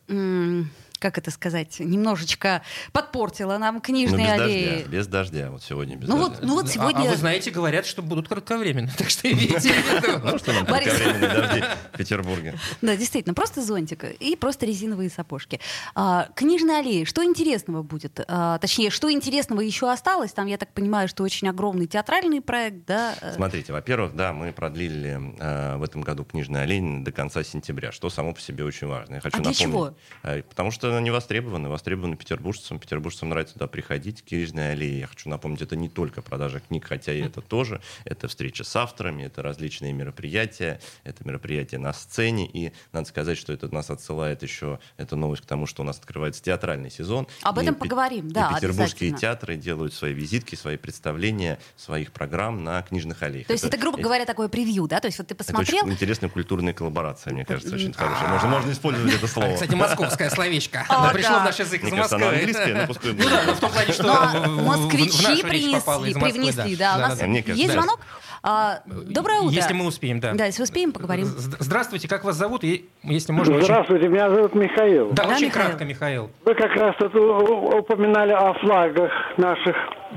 как 0.99 1.19
это 1.19 1.31
сказать, 1.31 1.79
немножечко 1.81 2.63
подпортила 2.93 3.59
нам 3.59 3.77
Ну, 3.77 3.81
книжные 3.81 4.27
без 4.27 4.33
аллеи. 4.41 4.69
дождя, 4.75 4.89
без 4.89 5.07
дождя, 5.07 5.51
вот 5.51 5.63
сегодня 5.63 5.97
без 5.97 6.09
Ну 6.09 6.17
дождя. 6.19 6.35
вот, 6.35 6.43
ну 6.47 6.55
вот 6.55 6.65
А- 6.65 6.69
сегодня... 6.69 7.01
А, 7.01 7.11
вы 7.11 7.17
знаете, 7.17 7.51
говорят, 7.51 7.87
что 7.87 8.03
будут 8.03 8.29
кратковременно. 8.29 8.91
Так 8.99 9.11
что 9.11 9.31
имейте 9.31 9.59
в 9.59 9.65
виду. 10.03 10.21
Ну, 10.25 10.39
что 10.39 10.53
нам 10.53 10.65
Борис. 10.65 10.89
кратковременные 10.89 11.35
дожди 11.35 11.65
в 11.93 11.97
Петербурге? 11.99 12.59
Да, 12.83 12.97
действительно, 12.97 13.35
просто 13.35 13.63
зонтик 13.63 14.05
и 14.05 14.37
просто 14.37 14.67
резиновые 14.67 15.11
сапожки. 15.11 15.61
А, 15.95 16.29
книжные 16.35 16.79
аллеи, 16.79 17.05
что 17.05 17.25
интересного 17.25 17.83
будет? 17.83 18.21
А, 18.29 18.59
точнее, 18.59 18.91
что 18.91 19.11
интересного 19.13 19.61
еще 19.61 19.91
осталось? 19.91 20.33
Там, 20.33 20.47
я 20.47 20.57
так 20.59 20.73
понимаю, 20.73 21.09
что 21.09 21.23
очень 21.25 21.49
огромный 21.49 21.87
театральный 21.87 22.41
проект, 22.41 22.87
да? 22.87 23.15
э, 23.21 23.35
Смотрите, 23.35 23.73
во-первых, 23.73 24.15
да, 24.17 24.33
мы 24.33 24.53
продлили 24.53 25.21
э, 25.39 25.77
в 25.77 25.83
этом 25.83 26.01
году 26.03 26.25
книжный 26.25 26.63
олень 26.63 27.05
до 27.05 27.13
конца 27.13 27.43
сентября, 27.45 27.93
что 27.93 28.11
само 28.11 28.33
по 28.33 28.41
себе 28.41 28.65
очень 28.65 28.87
важно. 28.87 29.17
Я 29.17 29.21
хочу 29.21 29.37
А 29.39 29.41
для 29.41 29.51
напомнить, 29.51 29.59
чего? 29.75 29.95
э, 30.23 30.43
потому 30.43 30.71
что 30.71 30.86
они 30.95 31.11
востребованы, 31.11 31.69
востребованы 31.69 32.17
петербуржцам. 32.17 32.79
Петербуржцам 32.79 33.29
нравится 33.31 33.55
туда 33.55 33.67
приходить, 33.67 34.25
книжные 34.25 34.73
аллеи. 34.73 35.01
Я 35.01 35.07
хочу 35.07 35.29
напомнить, 35.29 35.63
это 35.63 35.77
не 35.77 35.89
только 35.89 36.23
продажа 36.23 36.61
книг, 36.61 36.87
хотя 36.87 37.13
и 37.13 37.21
это 37.21 37.41
тоже. 37.41 37.81
Это 38.05 38.29
встреча 38.29 38.65
с 38.65 38.77
авторами, 38.77 39.25
это 39.25 39.43
различные 39.43 39.93
мероприятия, 39.93 40.81
это 41.05 41.27
мероприятия 41.27 41.79
на 41.79 41.93
сцене. 41.93 42.47
И 42.47 42.73
надо 42.93 43.09
сказать, 43.09 43.39
что 43.39 43.53
это 43.53 43.73
нас 43.75 43.91
отсылает 43.91 44.43
еще, 44.43 44.79
эта 44.97 45.17
новость 45.17 45.43
к 45.43 45.47
тому, 45.47 45.67
что 45.67 45.83
у 45.83 45.87
нас 45.87 45.99
открывается 45.99 46.43
театральный 46.43 46.91
сезон. 46.91 47.27
Об 47.43 47.59
И 47.59 47.63
этом 47.63 47.75
пе- 47.75 47.81
поговорим, 47.81 48.29
и 48.29 48.33
да, 48.33 48.53
петербургские 48.55 49.11
обязательно. 49.11 49.19
театры 49.19 49.57
делают 49.57 49.95
свои 49.95 50.13
визитки, 50.13 50.55
свои 50.55 50.77
представления, 50.77 51.59
своих 51.77 52.13
программ 52.13 52.65
на 52.65 52.83
книжных 52.83 53.23
аллеях. 53.23 53.47
То 53.47 53.53
есть 53.53 53.65
это, 53.65 53.77
грубо 53.77 53.99
э, 53.99 54.03
говоря, 54.03 54.25
такое 54.25 54.49
превью, 54.49 54.87
да? 54.87 55.01
То 55.01 55.07
есть 55.07 55.19
вот 55.19 55.29
ты 55.29 55.35
это 55.35 55.45
посмотрел, 55.45 55.85
очень 55.85 55.95
интересная 55.95 56.31
культурная 56.31 56.73
коллаборация, 56.73 57.33
мне 57.33 57.45
кажется, 57.45 57.75
очень 57.75 57.93
хорошая. 57.93 58.29
Можно, 58.29 58.49
можно 58.49 58.73
использовать 58.73 59.15
это 59.15 59.27
слово. 59.27 59.55
Кстати, 59.55 59.75
московское 59.75 60.31
словечко. 60.31 60.76
А, 60.89 61.05
Оно 61.05 61.13
пришло 61.13 61.35
да. 61.37 61.41
в 61.41 61.45
наш 61.45 61.59
язык 61.59 61.83
из 61.85 61.93
Москвы. 61.93 62.25
английское, 62.25 62.75
но 62.75 62.87
пускай 62.87 63.13
Ну 63.13 63.25
да, 63.25 63.53
в 63.55 63.61
том 63.61 63.71
плане, 63.71 63.93
что 63.93 64.03
Ну, 64.05 64.13
а 64.13 64.49
москвичи 64.49 65.43
принесли, 65.43 66.15
привнесли, 66.15 66.77
да. 66.77 66.97
У 66.97 67.01
нас 67.01 67.23
есть 67.23 67.73
звонок? 67.73 68.01
А, 68.43 68.81
доброе 68.87 69.41
утро. 69.41 69.55
Если 69.57 69.73
мы 69.75 69.87
успеем, 69.87 70.21
да. 70.21 70.33
Да, 70.35 70.45
если 70.47 70.63
успеем, 70.63 70.93
поговорим. 70.93 71.25
Здравствуйте, 71.27 72.07
как 72.07 72.23
вас 72.23 72.37
зовут? 72.37 72.63
И, 72.63 72.89
Если 73.03 73.33
можно, 73.33 73.57
очень... 73.57 73.65
Здравствуйте, 73.65 74.07
меня 74.09 74.31
зовут 74.31 74.55
Михаил. 74.55 75.11
Да, 75.13 75.25
Да, 75.25 75.31
очень 75.35 75.47
Михаил? 75.47 75.67
кратко, 75.67 75.85
Михаил. 75.85 76.31
Вы 76.45 76.55
как 76.55 76.71
раз 76.77 76.95
тут 76.97 77.13
упоминали 77.17 78.33
о 78.33 78.55
флагах 78.61 79.11
наших. 79.37 79.75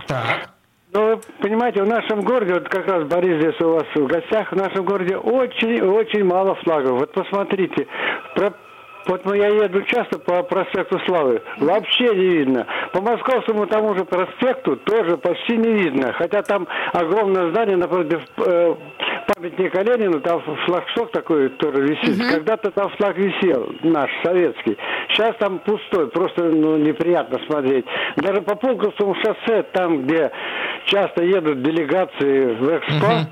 Так. 0.07 0.51
Ну, 0.91 1.15
вы 1.15 1.21
понимаете, 1.41 1.83
в 1.83 1.87
нашем 1.87 2.21
городе, 2.21 2.53
вот 2.55 2.69
как 2.69 2.85
раз 2.87 3.07
Борис 3.07 3.41
здесь 3.41 3.59
у 3.61 3.73
вас 3.73 3.85
в 3.95 4.05
гостях, 4.07 4.51
в 4.51 4.55
нашем 4.55 4.85
городе 4.85 5.17
очень-очень 5.17 6.23
мало 6.23 6.55
флагов. 6.63 6.99
Вот 6.99 7.13
посмотрите, 7.13 7.87
про- 8.35 8.53
вот 9.09 9.35
я 9.35 9.47
еду 9.47 9.81
часто 9.83 10.19
по 10.19 10.43
проспекту 10.43 10.99
Славы, 11.05 11.41
вообще 11.57 12.15
не 12.15 12.27
видно. 12.37 12.67
По 12.93 13.01
московскому 13.01 13.65
тому 13.65 13.95
же 13.95 14.05
проспекту 14.05 14.77
тоже 14.77 15.17
почти 15.17 15.57
не 15.57 15.71
видно. 15.71 16.13
Хотя 16.13 16.43
там 16.43 16.67
огромное 16.93 17.49
здание 17.49 17.75
напротив 17.75 18.21
э, 18.37 18.75
памятника 19.33 19.81
Ленину, 19.81 20.21
там 20.21 20.41
флагшток 20.65 21.11
такой 21.11 21.49
тоже 21.49 21.87
висит. 21.87 22.19
Когда-то 22.31 22.71
там 22.71 22.89
флаг 22.91 23.17
висел, 23.17 23.73
наш, 23.81 24.11
советский. 24.23 24.77
Сейчас 25.09 25.35
там 25.37 25.59
пустой, 25.59 26.07
просто 26.07 26.43
ну, 26.43 26.77
неприятно 26.77 27.39
смотреть. 27.47 27.85
Даже 28.17 28.41
по 28.41 28.55
Пулковскому 28.55 29.15
шоссе, 29.15 29.63
там, 29.73 30.03
где 30.03 30.31
часто 30.85 31.23
едут 31.23 31.63
делегации 31.63 32.53
в 32.53 32.77
Экспо, 32.77 33.27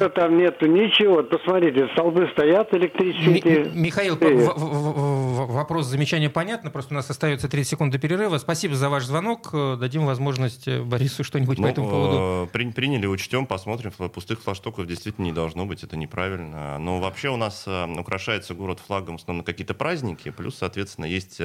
Мгм. 0.00 0.10
там 0.12 0.36
нету 0.38 0.66
ничего. 0.66 1.16
Вот 1.16 1.30
Посмотрите, 1.30 1.88
столбы 1.92 2.28
стоят 2.32 2.72
электрические. 2.74 3.28
Ми- 3.28 3.38
эти. 3.38 3.76
Михаил, 3.76 4.16
Э, 4.20 4.34
в- 4.34 4.58
в- 4.58 5.46
в- 5.46 5.52
вопрос, 5.52 5.86
замечание 5.86 6.30
понятно, 6.30 6.70
просто 6.70 6.94
у 6.94 6.96
нас 6.96 7.08
остается 7.10 7.48
30 7.48 7.70
секунд 7.70 7.92
до 7.92 7.98
перерыва. 7.98 8.38
Спасибо 8.38 8.74
за 8.74 8.88
ваш 8.88 9.04
звонок. 9.04 9.50
Э, 9.52 9.76
Дадим 9.78 10.06
возможность 10.06 10.66
э, 10.68 10.82
Борису 10.82 11.24
что-нибудь 11.24 11.56
по 11.56 11.62
Ну, 11.62 11.68
этому 11.68 11.88
поводу. 11.90 12.48
при- 12.52 12.70
приняли, 12.70 13.06
учтем, 13.06 13.46
посмотрим. 13.46 13.92
Пустых 14.12 14.40
флагштоков 14.42 14.86
действительно 14.86 15.24
не 15.26 15.32
должно 15.32 15.64
быть, 15.66 15.82
это 15.84 15.96
неправильно. 15.96 16.78
Но 16.78 16.98
вообще 16.98 17.28
у 17.30 17.36
нас 17.36 17.66
украшается 17.98 18.54
город 18.54 18.80
флагом 18.86 19.16
в 19.18 19.20
основном 19.20 19.44
какие-то 19.44 19.74
праздники, 19.74 20.30
плюс, 20.30 20.56
соответственно, 20.58 21.06
есть 21.06 21.40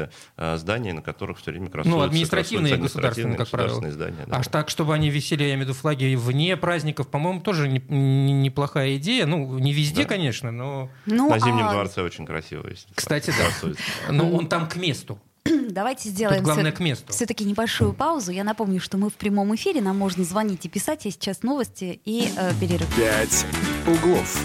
здания, 0.56 0.94
на 0.94 1.02
которых 1.02 1.38
все 1.40 1.52
время 1.52 1.70
красуются. 1.70 1.98
Ну, 2.00 2.04
административные 2.06 2.74
и 2.74 2.78
красуются 2.78 2.98
государственные, 3.00 3.38
как 3.38 3.50
правило. 3.50 3.92
здания. 3.92 4.26
да. 4.28 4.38
Аж 4.38 4.48
так, 4.48 4.70
чтобы 4.70 4.94
они 4.94 5.10
висели, 5.10 5.44
я 5.44 5.50
имею 5.50 5.60
в 5.66 5.70
виду, 5.70 5.74
флаги 5.74 6.16
вне 6.16 6.58
праздников, 6.58 7.08
по-моему, 7.10 7.42
тоже 7.42 7.68
не- 7.68 7.84
не- 7.90 8.34
неплохая 8.44 8.98
идея. 8.98 9.26
Ну, 9.26 9.58
не 9.58 9.74
везде, 9.74 10.04
Да. 10.04 10.10
конечно, 10.10 10.52
но, 10.52 10.90
Ну, 11.06 11.30
На 11.30 11.40
Зимнем 11.40 11.68
а 11.68 11.72
дворце 11.74 12.02
очень 12.04 12.26
красиво. 12.26 12.68
есть. 12.68 12.88
кстати, 12.94 13.34
да. 13.38 13.70
Но 14.12 14.32
он 14.32 14.48
там 14.48 14.68
к 14.70 14.76
месту. 14.76 15.20
давайте 15.70 16.10
сделаем 16.10 16.38
Тут 16.40 16.46
главное 16.46 16.72
к 16.72 16.80
месту. 16.80 17.12
все-таки 17.12 17.44
небольшую 17.44 17.94
паузу. 17.94 18.32
Я 18.32 18.44
напомню, 18.44 18.80
что 18.80 18.98
мы 18.98 19.10
в 19.10 19.14
прямом 19.16 19.54
эфире, 19.56 19.82
нам 19.82 19.98
можно 19.98 20.24
звонить 20.24 20.66
и 20.66 20.70
писать. 20.70 21.06
А 21.06 21.12
сейчас 21.12 21.44
новости 21.44 22.00
и 22.06 22.30
э, 22.38 22.52
перерыв. 22.60 22.88
«Пять 22.96 23.46
углов». 23.88 24.38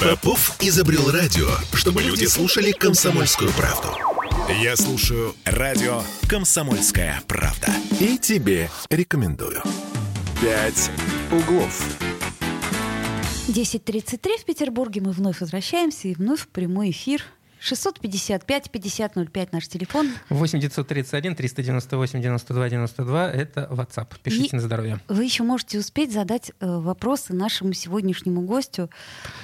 Попов 0.00 0.56
изобрел 0.60 1.10
радио, 1.12 1.48
чтобы 1.74 2.02
люди 2.02 2.24
слушали 2.24 2.72
комсомольскую 2.72 3.50
правду. 3.52 3.88
Я 4.60 4.76
слушаю 4.76 5.34
радио 5.44 6.02
«Комсомольская 6.28 7.22
правда». 7.28 7.68
И 8.00 8.18
тебе 8.18 8.68
рекомендую. 8.90 9.62
«Пять 10.42 10.90
углов». 11.30 11.98
10.33 13.46 14.40
в 14.40 14.44
Петербурге. 14.44 15.00
Мы 15.00 15.12
вновь 15.12 15.40
возвращаемся 15.40 16.08
и 16.08 16.14
вновь 16.14 16.40
в 16.40 16.48
прямой 16.48 16.90
эфир. 16.90 17.22
655-5005 17.60 19.48
наш 19.52 19.68
телефон. 19.68 20.10
8 20.30 20.58
931 20.58 21.36
398 21.36 22.20
92 22.20 22.68
92 22.70 23.30
это 23.30 23.68
WhatsApp. 23.70 24.08
Пишите 24.20 24.48
И- 24.48 24.56
на 24.56 24.60
здоровье. 24.62 24.98
Вы 25.06 25.22
еще 25.24 25.44
можете 25.44 25.78
успеть 25.78 26.12
задать 26.12 26.50
э, 26.58 26.66
вопросы 26.66 27.32
нашему 27.34 27.72
сегодняшнему 27.72 28.40
гостю 28.40 28.90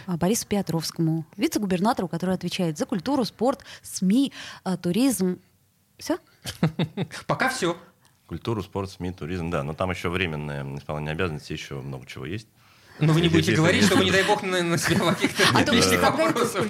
э, 0.08 0.16
Борису 0.16 0.48
Петровскому, 0.48 1.24
вице-губернатору, 1.36 2.08
который 2.08 2.34
отвечает 2.34 2.76
за 2.76 2.86
культуру, 2.86 3.24
спорт, 3.24 3.60
СМИ, 3.82 4.32
э, 4.64 4.76
туризм. 4.76 5.38
Все? 5.96 6.18
Пока 7.28 7.50
все. 7.50 7.76
Культуру, 8.28 8.62
спорт, 8.62 8.90
СМИ, 8.90 9.12
туризм, 9.12 9.50
да. 9.50 9.62
Но 9.62 9.72
там 9.72 9.90
еще 9.90 10.10
временное 10.10 10.62
исполнение 10.76 11.12
обязанностей, 11.12 11.54
еще 11.54 11.80
много 11.80 12.04
чего 12.06 12.26
есть. 12.26 12.46
Но 13.00 13.12
вы 13.12 13.20
не 13.20 13.28
будете 13.28 13.54
говорить, 13.54 13.84
чтобы, 13.84 14.04
не 14.04 14.10
дай 14.10 14.24
бог, 14.24 14.42
на, 14.42 14.62
на 14.62 14.76
себя 14.76 15.14
каких-то 15.14 15.44
А 15.54 16.10
вопросов. 16.10 16.68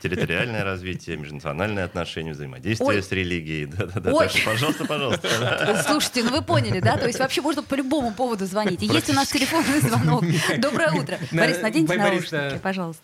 Территориальное 0.00 0.62
развитие, 0.62 1.16
межнациональные 1.16 1.84
отношения, 1.84 2.32
взаимодействие 2.32 3.02
с 3.02 3.10
религией. 3.10 3.66
Да-да-да. 3.66 4.12
Ой. 4.12 4.28
Пожалуйста, 4.44 4.84
пожалуйста. 4.84 5.84
Слушайте, 5.86 6.22
ну 6.22 6.30
вы 6.30 6.42
поняли, 6.42 6.80
да? 6.80 6.96
То 6.96 7.06
есть 7.06 7.18
вообще 7.18 7.40
можно 7.40 7.62
по 7.62 7.74
любому 7.74 8.12
поводу 8.12 8.46
звонить. 8.46 8.82
И 8.82 8.86
есть 8.86 9.10
у 9.10 9.14
нас 9.14 9.28
телефонный 9.28 9.80
звонок. 9.80 10.22
Доброе 10.58 10.92
утро. 10.92 11.18
Борис, 11.32 11.60
наденьте 11.60 11.96
наушники, 11.96 12.58
пожалуйста. 12.62 13.02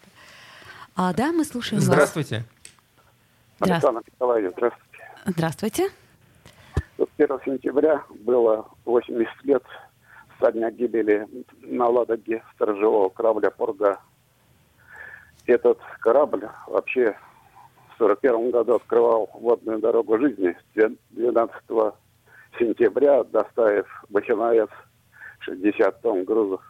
А, 0.94 1.12
да, 1.12 1.32
мы 1.32 1.44
слушаем 1.44 1.80
вас. 1.80 1.86
Здравствуйте. 1.86 2.44
Здравствуйте. 3.60 4.70
Здравствуйте. 5.26 5.90
Здравствуйте. 7.16 7.16
Вот 7.16 7.38
1 7.40 7.40
сентября 7.44 8.04
было 8.20 8.66
80 8.84 9.44
лет 9.44 9.62
со 10.40 10.50
дня 10.52 10.70
гибели 10.70 11.26
на 11.62 11.88
Ладоге 11.88 12.42
сторожевого 12.54 13.08
корабля 13.08 13.50
«Порга». 13.50 14.00
Этот 15.46 15.78
корабль 16.00 16.48
вообще 16.66 17.16
в 17.94 17.98
41 17.98 18.50
году 18.50 18.76
открывал 18.76 19.30
водную 19.34 19.78
дорогу 19.78 20.18
жизни. 20.18 20.56
12 20.74 21.54
сентября, 22.58 23.22
доставив 23.24 23.86
ХНС 24.12 24.70
60 25.40 26.00
тонн 26.00 26.24
грузов. 26.24 26.62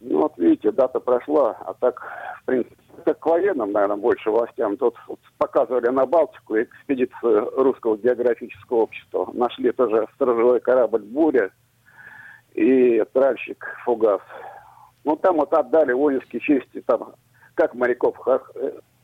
Ну 0.00 0.20
вот 0.20 0.38
видите, 0.38 0.70
дата 0.70 1.00
прошла, 1.00 1.56
а 1.66 1.74
так, 1.74 2.00
в 2.42 2.44
принципе, 2.44 2.76
это 3.00 3.14
к 3.14 3.26
военным, 3.26 3.72
наверное, 3.72 3.96
больше 3.96 4.30
властям. 4.30 4.76
Тут 4.76 4.96
вот 5.08 5.18
показывали 5.38 5.88
на 5.88 6.06
Балтику 6.06 6.60
экспедицию 6.60 7.50
Русского 7.56 7.96
географического 7.96 8.78
общества. 8.82 9.28
Нашли 9.32 9.72
тоже 9.72 10.06
сторожевой 10.14 10.60
корабль 10.60 11.02
«Буря» 11.02 11.50
и 12.52 13.02
тральщик 13.12 13.64
«Фугас». 13.84 14.20
Ну, 15.04 15.16
там 15.16 15.36
вот 15.36 15.52
отдали 15.54 15.92
воинские 15.92 16.40
чести, 16.40 16.82
там, 16.82 17.14
как 17.54 17.74
моряков 17.74 18.16
э, 18.26 18.38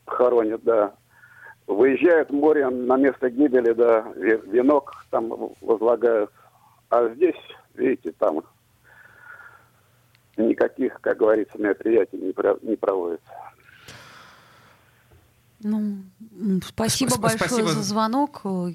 хоронят, 0.07 0.63
да. 0.63 0.93
Выезжают 1.67 2.31
море 2.31 2.69
на 2.69 2.97
место 2.97 3.31
гибели, 3.31 3.73
да, 3.73 4.01
ве- 4.15 4.47
венок 4.51 4.93
там 5.11 5.33
возлагают. 5.63 6.31
А 6.91 7.09
здесь, 7.09 7.35
видите, 7.75 8.13
там 8.19 8.43
никаких, 10.37 11.01
как 11.01 11.17
говорится, 11.17 11.59
мероприятий 11.59 12.19
не 12.19 12.77
проводится. 12.77 13.33
Ну, 15.63 15.99
спасибо 16.67 17.11
Сп- 17.11 17.21
большое 17.21 17.49
спасибо. 17.49 17.69
за 17.71 17.83
звонок. 17.83 18.41
Ну, 18.45 18.75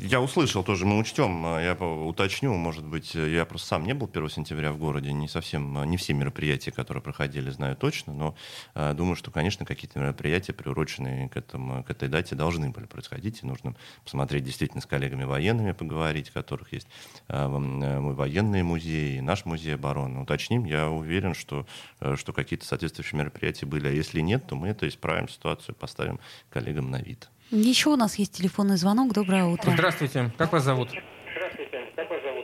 я 0.00 0.20
услышал 0.20 0.62
тоже, 0.64 0.86
мы 0.86 0.98
учтем, 0.98 1.44
я 1.58 1.74
уточню, 1.74 2.54
может 2.54 2.84
быть, 2.84 3.14
я 3.14 3.44
просто 3.44 3.68
сам 3.68 3.84
не 3.84 3.94
был 3.94 4.08
1 4.12 4.28
сентября 4.30 4.72
в 4.72 4.78
городе, 4.78 5.12
не 5.12 5.28
совсем, 5.28 5.84
не 5.84 5.96
все 5.96 6.12
мероприятия, 6.12 6.72
которые 6.72 7.02
проходили, 7.02 7.50
знаю 7.50 7.76
точно, 7.76 8.12
но 8.12 8.34
э, 8.74 8.94
думаю, 8.94 9.16
что, 9.16 9.30
конечно, 9.30 9.64
какие-то 9.64 9.98
мероприятия, 9.98 10.52
приуроченные 10.52 11.28
к, 11.28 11.36
этому, 11.36 11.84
к 11.84 11.90
этой 11.90 12.08
дате, 12.08 12.34
должны 12.34 12.70
были 12.70 12.86
происходить, 12.86 13.42
и 13.42 13.46
нужно 13.46 13.74
посмотреть 14.02 14.44
действительно 14.44 14.80
с 14.80 14.86
коллегами 14.86 15.24
военными, 15.24 15.72
поговорить, 15.72 16.30
которых 16.30 16.72
есть 16.72 16.88
э, 17.28 17.34
э, 17.36 17.48
мой 17.48 18.14
военный 18.14 18.62
музей, 18.62 19.18
и 19.18 19.20
наш 19.20 19.44
музей 19.44 19.74
обороны. 19.74 20.20
Уточним, 20.20 20.64
я 20.64 20.88
уверен, 20.88 21.34
что, 21.34 21.66
э, 22.00 22.16
что 22.16 22.32
какие-то 22.32 22.64
соответствующие 22.64 23.18
мероприятия 23.18 23.66
были, 23.66 23.88
а 23.88 23.90
если 23.90 24.20
нет, 24.20 24.46
то 24.46 24.56
мы 24.56 24.68
это 24.68 24.88
исправим 24.88 25.28
ситуацию, 25.28 25.74
поставим 25.74 26.20
коллегам 26.50 26.90
на 26.90 27.00
вид. 27.00 27.28
Еще 27.50 27.90
у 27.90 27.96
нас 27.96 28.16
есть 28.16 28.32
телефонный 28.32 28.76
звонок. 28.76 29.12
Доброе 29.12 29.44
утро. 29.44 29.70
Здравствуйте, 29.70 30.30
как 30.36 30.52
вас 30.52 30.64
зовут? 30.64 30.88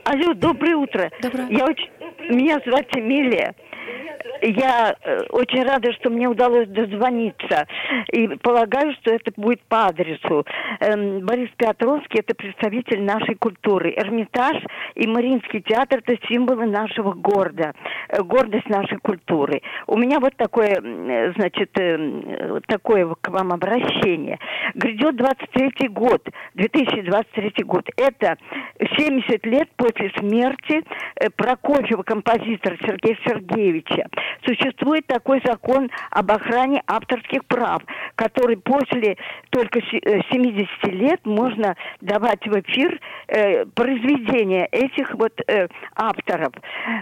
Алло, 0.04 0.34
доброе 0.34 0.76
утро. 0.76 1.10
Доброе. 1.22 1.48
Я 1.50 1.64
очень... 1.64 1.88
Меня 2.30 2.60
зовут 2.64 2.86
Эмилия. 2.94 3.54
Я 4.42 4.96
э, 5.02 5.22
очень 5.30 5.62
рада, 5.62 5.92
что 5.92 6.10
мне 6.10 6.28
удалось 6.28 6.68
дозвониться. 6.68 7.66
И 8.12 8.28
полагаю, 8.42 8.92
что 9.00 9.12
это 9.12 9.32
будет 9.36 9.60
по 9.62 9.86
адресу. 9.86 10.46
Эм, 10.80 11.26
Борис 11.26 11.50
Петровский– 11.56 12.18
это 12.20 12.34
представитель 12.34 13.02
нашей 13.02 13.34
культуры. 13.34 13.92
Эрмитаж 13.96 14.56
и 14.94 15.06
Мариинский 15.06 15.60
театр– 15.62 16.00
это 16.06 16.16
символы 16.28 16.66
нашего 16.66 17.12
города, 17.12 17.74
э, 18.08 18.22
гордость 18.22 18.68
нашей 18.68 18.98
культуры. 18.98 19.62
У 19.86 19.96
меня 19.96 20.20
вот 20.20 20.34
такое, 20.36 20.80
э, 20.80 21.32
значит, 21.36 21.70
такое 22.66 23.14
к 23.20 23.28
вам 23.28 23.52
обращение. 23.52 24.38
Грядет 24.74 25.16
23 25.16 25.88
год, 25.88 26.26
2023 26.54 27.64
год. 27.64 27.88
Это 27.96 28.36
70 28.96 29.44
лет 29.46 29.68
после 29.76 30.10
смерти 30.18 30.82
Прокофьева, 31.36 32.02
композитора 32.02 32.76
Сергея 32.84 33.16
Сергеевича. 33.26 34.06
Существует 34.44 35.06
такой 35.06 35.40
закон 35.44 35.90
об 36.10 36.30
охране 36.30 36.82
авторских 36.86 37.44
прав, 37.46 37.82
который 38.16 38.56
после 38.56 39.16
только 39.50 39.80
се- 39.90 39.98
э, 39.98 40.20
70 40.30 40.92
лет 40.92 41.20
можно 41.24 41.74
давать 42.00 42.46
в 42.46 42.58
эфир 42.60 42.98
э, 43.28 43.64
произведения 43.66 44.66
этих 44.72 45.14
вот 45.14 45.32
э, 45.46 45.68
авторов. 45.96 46.52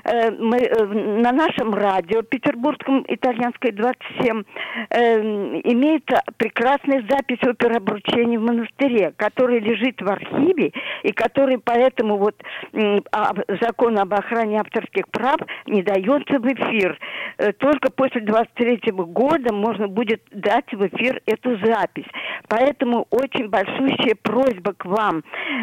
Э, 0.05 0.31
мы, 0.31 0.59
э, 0.59 0.85
на 0.85 1.33
нашем 1.33 1.75
радио, 1.75 2.23
Петербургском 2.23 3.05
итальянской 3.09 3.73
27, 3.73 4.43
э, 4.91 5.21
имеется 5.65 6.23
прекрасная 6.37 7.05
запись 7.09 7.39
оперы 7.43 7.77
обручения 7.77 8.39
в 8.39 8.43
монастыре, 8.43 9.13
которая 9.17 9.61
лежит 9.61 10.01
в 10.01 10.09
архиве 10.11 10.73
и 11.03 11.13
который 11.13 11.59
поэтому 11.59 12.17
вот 12.19 12.35
а- 13.13 13.33
закон 13.61 13.99
об 13.99 14.13
охране 14.15 14.61
авторских 14.61 15.09
прав 15.11 15.37
не 15.67 15.83
дается 15.83 16.39
в 16.39 16.47
эфир. 16.47 16.99
Э, 17.39 17.53
Только 17.53 17.91
после 17.91 18.21
23 18.21 18.93
года 18.93 19.53
можно 19.53 19.89
будет 19.89 20.23
дать 20.33 20.73
в 20.73 20.87
эфир 20.87 21.21
эту 21.27 21.57
запись. 21.65 22.07
Поэтому 22.49 23.07
очень 23.11 23.49
большущая 23.49 24.17
просьба 24.23 24.73
к 24.75 24.85
вам. 24.85 25.23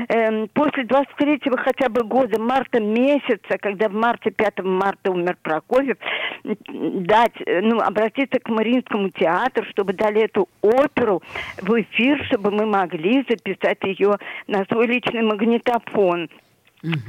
Эм, 0.10 0.48
После 0.54 0.86
23 0.86 1.42
хотя 1.58 1.90
бы 1.90 2.04
года, 2.04 2.40
марта 2.40 2.80
месяца, 2.80 3.58
когда 3.60 3.90
в 3.90 3.94
марте, 3.94 4.32
5 4.32 4.64
марта 4.64 5.12
умер 5.12 5.38
Прокофьев, 5.42 5.98
дать, 6.44 7.34
э, 7.46 7.62
ну, 7.62 7.80
обратиться 7.80 8.40
к 8.40 8.50
Мариинскому 8.50 9.10
театру, 9.10 9.66
чтобы 9.72 9.94
дали 9.94 10.24
эту 10.24 10.48
оперу 10.62 11.22
в 11.62 11.82
эфир, 11.82 12.24
чтобы 12.26 12.52
мы 12.52 12.66
могли 12.66 13.26
записать 13.30 13.84
ее 13.84 14.18
на 14.48 14.66
свой 14.66 14.88
личный 14.88 15.22
магнитофон. 15.24 16.30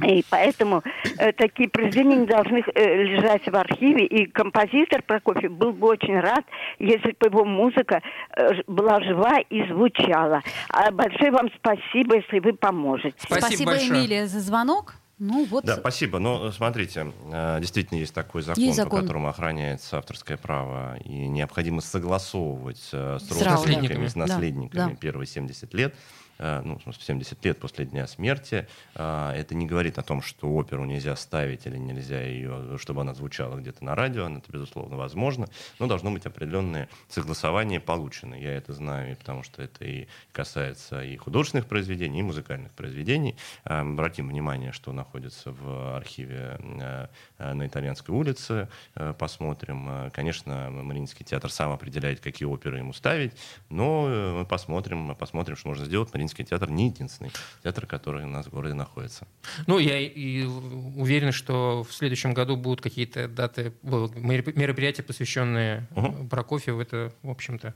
И 0.03 0.23
поэтому 0.29 0.83
э, 1.17 1.31
такие 1.33 1.69
произведения 1.69 2.17
не 2.17 2.25
должны 2.25 2.63
э, 2.73 3.03
лежать 3.03 3.47
в 3.47 3.55
архиве. 3.55 4.05
И 4.05 4.25
композитор 4.25 5.01
Прокофьев 5.03 5.51
был 5.51 5.71
бы 5.71 5.87
очень 5.87 6.19
рад, 6.19 6.45
если 6.79 7.15
бы 7.19 7.27
его 7.27 7.45
музыка 7.45 8.01
э, 8.35 8.61
была 8.67 9.01
жива 9.01 9.39
и 9.49 9.67
звучала. 9.67 10.41
А 10.69 10.91
большое 10.91 11.31
вам 11.31 11.49
спасибо, 11.57 12.17
если 12.17 12.39
вы 12.39 12.53
поможете. 12.53 13.15
Спасибо 13.17 13.71
большое. 13.71 13.89
Эмилия, 13.89 14.27
за 14.27 14.39
звонок. 14.39 14.95
Ну 15.19 15.45
вот, 15.45 15.65
Да, 15.65 15.77
спасибо. 15.77 16.19
Но 16.19 16.51
смотрите, 16.51 17.11
э, 17.31 17.57
действительно 17.59 17.97
есть 17.97 18.13
такой 18.13 18.43
закон, 18.43 18.63
Есть 18.63 18.77
закон. 18.77 18.99
по 18.99 19.01
которому 19.01 19.29
охраняется 19.29 19.97
авторское 19.97 20.37
право, 20.37 20.97
и 20.97 21.27
необходимо 21.27 21.81
согласовывать 21.81 22.89
э, 22.91 23.17
с 23.19 23.23
С 23.23 23.31
родственниками, 23.31 24.03
наследниками. 24.03 24.07
с 24.07 24.15
наследниками 24.15 24.89
да. 24.91 24.95
первые 24.95 25.25
70 25.25 25.73
лет. 25.73 25.95
Э, 26.37 26.61
Ну, 26.63 26.77
в 26.77 26.83
смысле, 26.83 27.03
70 27.03 27.45
лет 27.45 27.59
после 27.59 27.85
дня 27.85 28.07
смерти. 28.07 28.67
Э, 28.95 29.31
Это 29.35 29.55
не 29.55 29.65
говорит 29.65 29.97
о 29.97 30.03
том, 30.03 30.21
что 30.21 30.47
оперу 30.53 30.85
нельзя 30.85 31.15
ставить 31.15 31.65
или 31.65 31.77
нельзя 31.77 32.21
ее, 32.21 32.77
чтобы 32.77 33.01
она 33.01 33.13
звучала 33.13 33.57
где-то 33.57 33.83
на 33.83 33.95
радио. 33.95 34.27
Это, 34.27 34.51
безусловно, 34.51 34.97
возможно. 34.97 35.47
Но 35.79 35.87
должно 35.87 36.11
быть 36.11 36.25
определенное 36.25 36.89
согласование 37.09 37.79
получено. 37.79 38.35
Я 38.35 38.53
это 38.53 38.73
знаю, 38.73 39.15
потому 39.17 39.43
что 39.43 39.61
это 39.61 39.85
и 39.85 40.07
касается 40.31 41.03
и 41.03 41.15
художественных 41.17 41.67
произведений, 41.67 42.19
и 42.19 42.23
музыкальных 42.23 42.71
произведений. 42.71 43.35
Э, 43.65 43.81
Обратим 43.81 44.27
внимание, 44.29 44.71
что 44.71 44.91
находится 44.93 45.51
в 45.51 45.95
архиве 45.97 46.57
э, 46.59 47.07
на 47.53 47.67
Итальянской 47.67 48.13
улице. 48.13 48.69
Э, 48.95 49.13
Посмотрим. 49.17 50.11
Конечно, 50.11 50.69
Мариинский 50.69 51.25
театр 51.25 51.51
сам 51.51 51.71
определяет, 51.71 52.19
какие 52.19 52.47
оперы 52.47 52.79
ему 52.79 52.93
ставить, 52.93 53.33
но 53.69 54.07
мы 54.37 54.45
посмотрим, 54.45 55.15
посмотрим, 55.15 55.55
что 55.55 55.69
можно 55.69 55.85
сделать. 55.85 56.11
Театр 56.35 56.69
не 56.69 56.87
единственный 56.87 57.31
театр, 57.63 57.85
который 57.85 58.23
у 58.25 58.27
нас 58.27 58.45
в 58.47 58.49
городе 58.49 58.73
находится. 58.73 59.27
Ну, 59.67 59.79
я 59.79 59.99
и- 59.99 60.43
уверен, 60.45 61.31
что 61.31 61.83
в 61.87 61.93
следующем 61.93 62.33
году 62.33 62.55
будут 62.57 62.81
какие-то 62.81 63.27
даты, 63.27 63.73
мероприятия, 63.83 65.03
посвященные 65.03 65.87
Мгм. 65.95 66.29
Прокофьеву. 66.29 66.81
Это, 66.81 67.11
в 67.23 67.29
общем-то, 67.29 67.73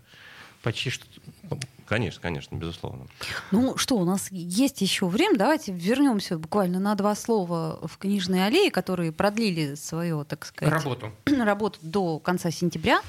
почти 0.64 0.90
что... 0.90 1.06
Конечно, 1.88 2.22
конечно, 2.22 2.56
безусловно. 2.56 3.08
Ну 3.52 3.76
что, 3.78 3.98
у 3.98 4.06
нас 4.06 4.32
есть 4.32 4.82
еще 4.82 5.08
время. 5.08 5.38
Давайте 5.38 5.74
вернемся 5.74 6.38
буквально 6.38 6.80
на 6.80 6.96
два 6.96 7.16
слова 7.16 7.80
в 7.86 7.98
книжные 7.98 8.46
аллеи, 8.46 8.70
которые 8.70 9.12
продлили 9.12 9.76
свою, 9.76 10.24
так 10.24 10.46
сказать, 10.46 10.74
Работу. 10.74 11.12
работу 11.26 11.80
до 11.82 12.20
конца 12.20 12.50
сентября. 12.52 13.02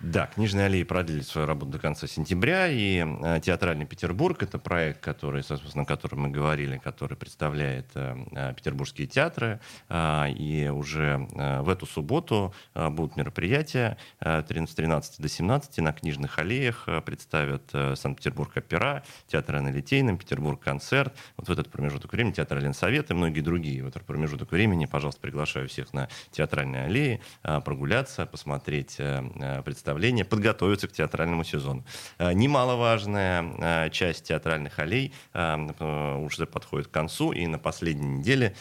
Да, 0.00 0.26
книжные 0.26 0.66
аллеи 0.66 0.82
продлили 0.82 1.22
свою 1.22 1.46
работу 1.46 1.72
до 1.72 1.78
конца 1.78 2.06
сентября, 2.06 2.68
и 2.68 3.02
э, 3.02 3.40
Театральный 3.42 3.86
Петербург— 3.86 4.42
это 4.42 4.58
проект, 4.58 5.00
который, 5.00 5.42
собственно, 5.42 5.84
о 5.84 5.86
котором 5.86 6.20
мы 6.20 6.28
говорили, 6.28 6.76
который 6.76 7.16
представляет 7.16 7.86
э, 7.94 8.14
э, 8.32 8.52
петербургские 8.54 9.06
театры, 9.06 9.58
и 9.90 10.70
уже 10.72 11.26
в 11.34 11.68
эту 11.68 11.86
субботу 11.86 12.54
будут 12.74 13.16
мероприятия 13.16 13.96
13 14.20 14.70
с 14.70 14.74
13 14.74 15.20
до 15.20 15.28
17 15.28 15.78
на 15.78 15.92
книжных 15.92 16.38
аллеях 16.38 16.88
представят 17.04 17.70
Санкт-Петербург 17.70 18.56
опера, 18.56 19.02
Театр 19.28 19.56
Анны 19.56 19.70
Литейным, 19.70 20.18
Петербург 20.18 20.60
концерт. 20.60 21.14
Вот 21.36 21.48
в 21.48 21.52
этот 21.52 21.70
промежуток 21.70 22.12
времени 22.12 22.32
Театр 22.32 22.58
Ленсовет 22.58 23.10
и 23.10 23.14
многие 23.14 23.40
другие. 23.40 23.82
В 23.82 23.88
этот 23.88 24.04
промежуток 24.04 24.52
времени, 24.52 24.86
пожалуйста, 24.86 25.20
приглашаю 25.20 25.68
всех 25.68 25.92
на 25.92 26.08
Театральные 26.32 26.84
аллеи 26.84 27.20
прогуляться, 27.42 28.26
посмотреть 28.26 28.96
э, 28.98 29.62
представление, 29.86 30.24
подготовиться 30.24 30.88
к 30.88 30.92
театральному 30.92 31.44
сезону. 31.44 31.84
Э, 32.18 32.32
Немаловажная 32.32 33.86
э, 33.86 33.90
часть 33.90 34.24
театральных 34.24 34.80
аллей 34.80 35.12
э, 35.32 36.16
уже 36.18 36.46
подходит 36.46 36.88
к 36.88 36.90
концу, 36.90 37.30
и 37.30 37.46
на 37.46 37.58
последней 37.58 38.18
неделе 38.18 38.54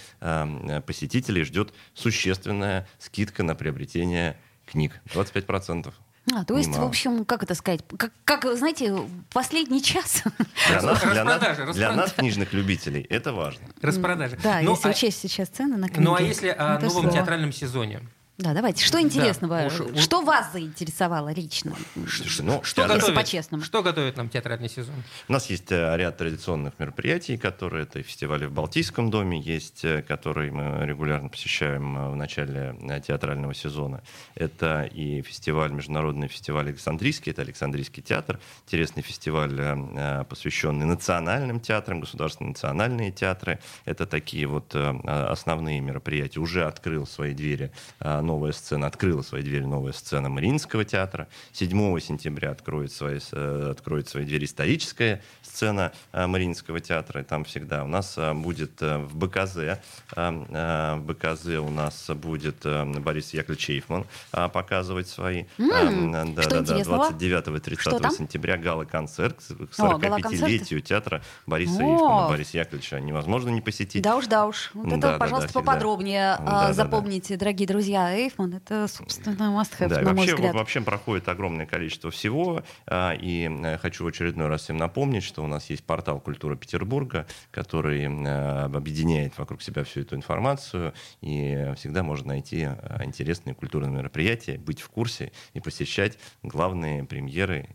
посетителей 0.85 1.43
ждет 1.43 1.73
существенная 1.93 2.87
скидка 2.99 3.41
на 3.43 3.55
приобретение 3.55 4.37
книг. 4.67 5.01
25%. 5.13 5.91
А, 6.33 6.43
то 6.43 6.57
есть, 6.57 6.69
Немало. 6.69 6.85
в 6.85 6.87
общем, 6.89 7.25
как 7.25 7.43
это 7.43 7.53
сказать, 7.53 7.81
как, 7.97 8.11
как, 8.23 8.45
знаете, 8.57 8.95
последний 9.31 9.81
час. 9.81 10.23
Для 10.67 10.81
нас, 10.81 11.01
для, 11.01 11.23
нас, 11.23 11.41
Распродажа, 11.41 11.73
для 11.73 11.87
нас, 11.89 12.05
распродажа. 12.05 12.13
книжных 12.15 12.53
любителей, 12.53 13.05
это 13.09 13.31
важно. 13.33 13.67
Распродажи. 13.81 14.37
Да, 14.41 14.59
Ну, 14.61 14.71
если 14.71 14.87
а- 14.87 14.91
учесть 14.91 15.19
сейчас 15.19 15.49
цены 15.49 15.77
на 15.77 15.87
книги. 15.87 16.01
Ну 16.03 16.15
а 16.15 16.21
если 16.21 16.49
о 16.49 16.79
новом 16.79 16.89
слово. 16.89 17.11
театральном 17.11 17.51
сезоне? 17.51 18.01
Да, 18.37 18.53
давайте. 18.53 18.83
Что 18.83 18.99
интересного? 18.99 19.65
уж- 19.65 19.79
уж- 19.79 19.97
Что 20.01 20.21
вас 20.21 20.51
заинтересовало 20.51 21.29
лично? 21.33 21.73
Слушай, 21.93 22.41
ну, 22.41 22.61
Что 22.63 22.81
театр- 22.81 22.97
готовит, 22.97 23.15
по-честному. 23.15 23.63
что 23.63 23.81
готовит 23.81 24.17
нам 24.17 24.27
театральный 24.27 24.67
сезон? 24.67 24.95
У 25.29 25.31
нас 25.33 25.49
есть 25.49 25.71
э, 25.71 25.95
ряд 25.95 26.17
традиционных 26.17 26.77
мероприятий, 26.77 27.37
которые 27.37 27.83
это 27.83 27.99
и 27.99 28.03
фестивали 28.03 28.45
в 28.45 28.51
Балтийском 28.51 29.09
доме 29.09 29.39
есть, 29.39 29.85
э, 29.85 30.01
которые 30.01 30.51
мы 30.51 30.85
регулярно 30.85 31.29
посещаем 31.29 31.97
э, 31.97 32.09
в 32.09 32.15
начале 32.17 32.75
э, 32.81 32.99
театрального 32.99 33.53
сезона. 33.53 34.03
Это 34.35 34.83
и 34.83 35.21
фестиваль, 35.21 35.71
международный 35.71 36.27
фестиваль 36.27 36.67
Александрийский, 36.67 37.31
это 37.31 37.41
Александрийский 37.41 38.03
театр, 38.03 38.37
интересный 38.67 39.01
фестиваль, 39.01 39.57
э, 39.57 39.75
э, 39.95 40.23
посвященный 40.25 40.85
национальным 40.85 41.61
театрам, 41.61 42.01
государственные 42.01 42.49
национальные 42.49 43.11
театры. 43.11 43.59
Это 43.85 44.05
такие 44.05 44.45
вот 44.45 44.75
э, 44.75 44.89
основные 45.05 45.79
мероприятия. 45.79 46.41
Уже 46.41 46.65
открыл 46.65 47.07
свои 47.07 47.33
двери 47.33 47.71
э, 48.01 48.21
новая 48.25 48.51
сцена, 48.51 48.87
открыла 48.87 49.21
свои 49.21 49.41
двери 49.41 49.65
новая 49.65 49.93
сцена 49.93 50.29
Мариинского 50.29 50.85
театра. 50.85 51.27
7 51.53 51.99
сентября 51.99 52.51
откроет 52.51 52.91
свои, 52.91 53.19
э, 53.31 53.67
откроет 53.71 54.07
свои 54.09 54.25
двери 54.25 54.45
историческая 54.45 55.21
сцена 55.41 55.91
э, 56.11 56.27
Мариинского 56.27 56.79
театра. 56.79 57.21
И 57.21 57.23
там 57.23 57.43
всегда 57.43 57.83
у 57.83 57.87
нас 57.87 58.17
э, 58.17 58.33
будет 58.33 58.81
в 58.81 59.15
БКЗ, 59.15 59.79
в 60.15 61.01
БКЗ 61.05 61.45
у 61.59 61.69
нас 61.69 62.09
будет 62.09 62.65
Борис 63.01 63.33
Яковлевич 63.33 63.65
Чейфман 63.65 64.05
э, 64.31 64.49
показывать 64.49 65.07
свои. 65.07 65.43
Э, 65.57 66.25
да, 66.35 66.41
что 66.41 66.51
да, 66.51 66.55
да, 66.55 66.59
интересного? 66.59 67.09
29 67.09 67.47
и 67.47 67.59
30 67.59 67.81
Что 67.81 67.99
там? 67.99 68.11
сентября 68.11 68.57
гала-концерт 68.57 69.37
к 69.37 69.79
О, 69.79 69.97
гала-концерт. 69.97 70.43
45-летию 70.43 70.81
театра 70.81 71.21
Бориса 71.45 71.83
О. 71.83 72.29
Бориса 72.29 72.57
Яковлевича. 72.57 72.99
Невозможно 72.99 73.49
не 73.49 73.61
посетить. 73.61 74.03
Да 74.03 74.17
уж, 74.17 74.27
да 74.27 74.45
уж. 74.45 74.71
Вот 74.73 74.87
Да, 74.89 74.97
это, 74.97 75.07
да, 75.11 75.17
пожалуйста, 75.17 75.53
да, 75.53 75.59
поподробнее 75.59 76.35
Да, 76.39 76.45
да, 76.45 76.67
да. 76.67 76.73
запомните, 76.73 77.37
дорогие 77.37 77.67
друзья. 77.67 78.14
Эйфман— 78.15 78.53
это, 78.55 78.87
собственно, 78.87 79.43
must-have, 79.59 79.87
Да, 79.89 80.01
и 80.01 80.03
на 80.05 80.13
мой 80.13 80.25
вообще, 80.25 80.35
взгляд. 80.35 80.53
вообще 80.55 80.81
проходит 80.81 81.27
огромное 81.29 81.65
количество 81.65 82.09
всего. 82.11 82.63
а, 82.87 83.13
И 83.13 83.49
э, 83.49 83.77
хочу 83.77 84.03
в 84.03 84.07
очередной 84.07 84.47
раз 84.47 84.61
всем 84.63 84.77
напомнить, 84.77 85.23
что 85.23 85.43
у 85.43 85.47
нас 85.47 85.69
есть 85.69 85.83
портал 85.83 86.19
«Культура 86.19 86.55
Петербурга», 86.55 87.27
который 87.51 88.03
э, 88.03 88.63
объединяет 88.65 89.37
вокруг 89.37 89.61
себя 89.61 89.83
всю 89.83 90.01
эту 90.01 90.15
информацию. 90.15 90.93
И 91.21 91.71
всегда 91.77 92.03
можно 92.03 92.29
найти 92.29 92.67
э, 92.69 93.03
интересные 93.03 93.53
культурные 93.53 93.91
мероприятия, 93.91 94.57
быть 94.57 94.81
в 94.81 94.89
курсе 94.89 95.31
и 95.53 95.59
посещать 95.59 96.17
главные 96.43 97.03
премьеры, 97.03 97.67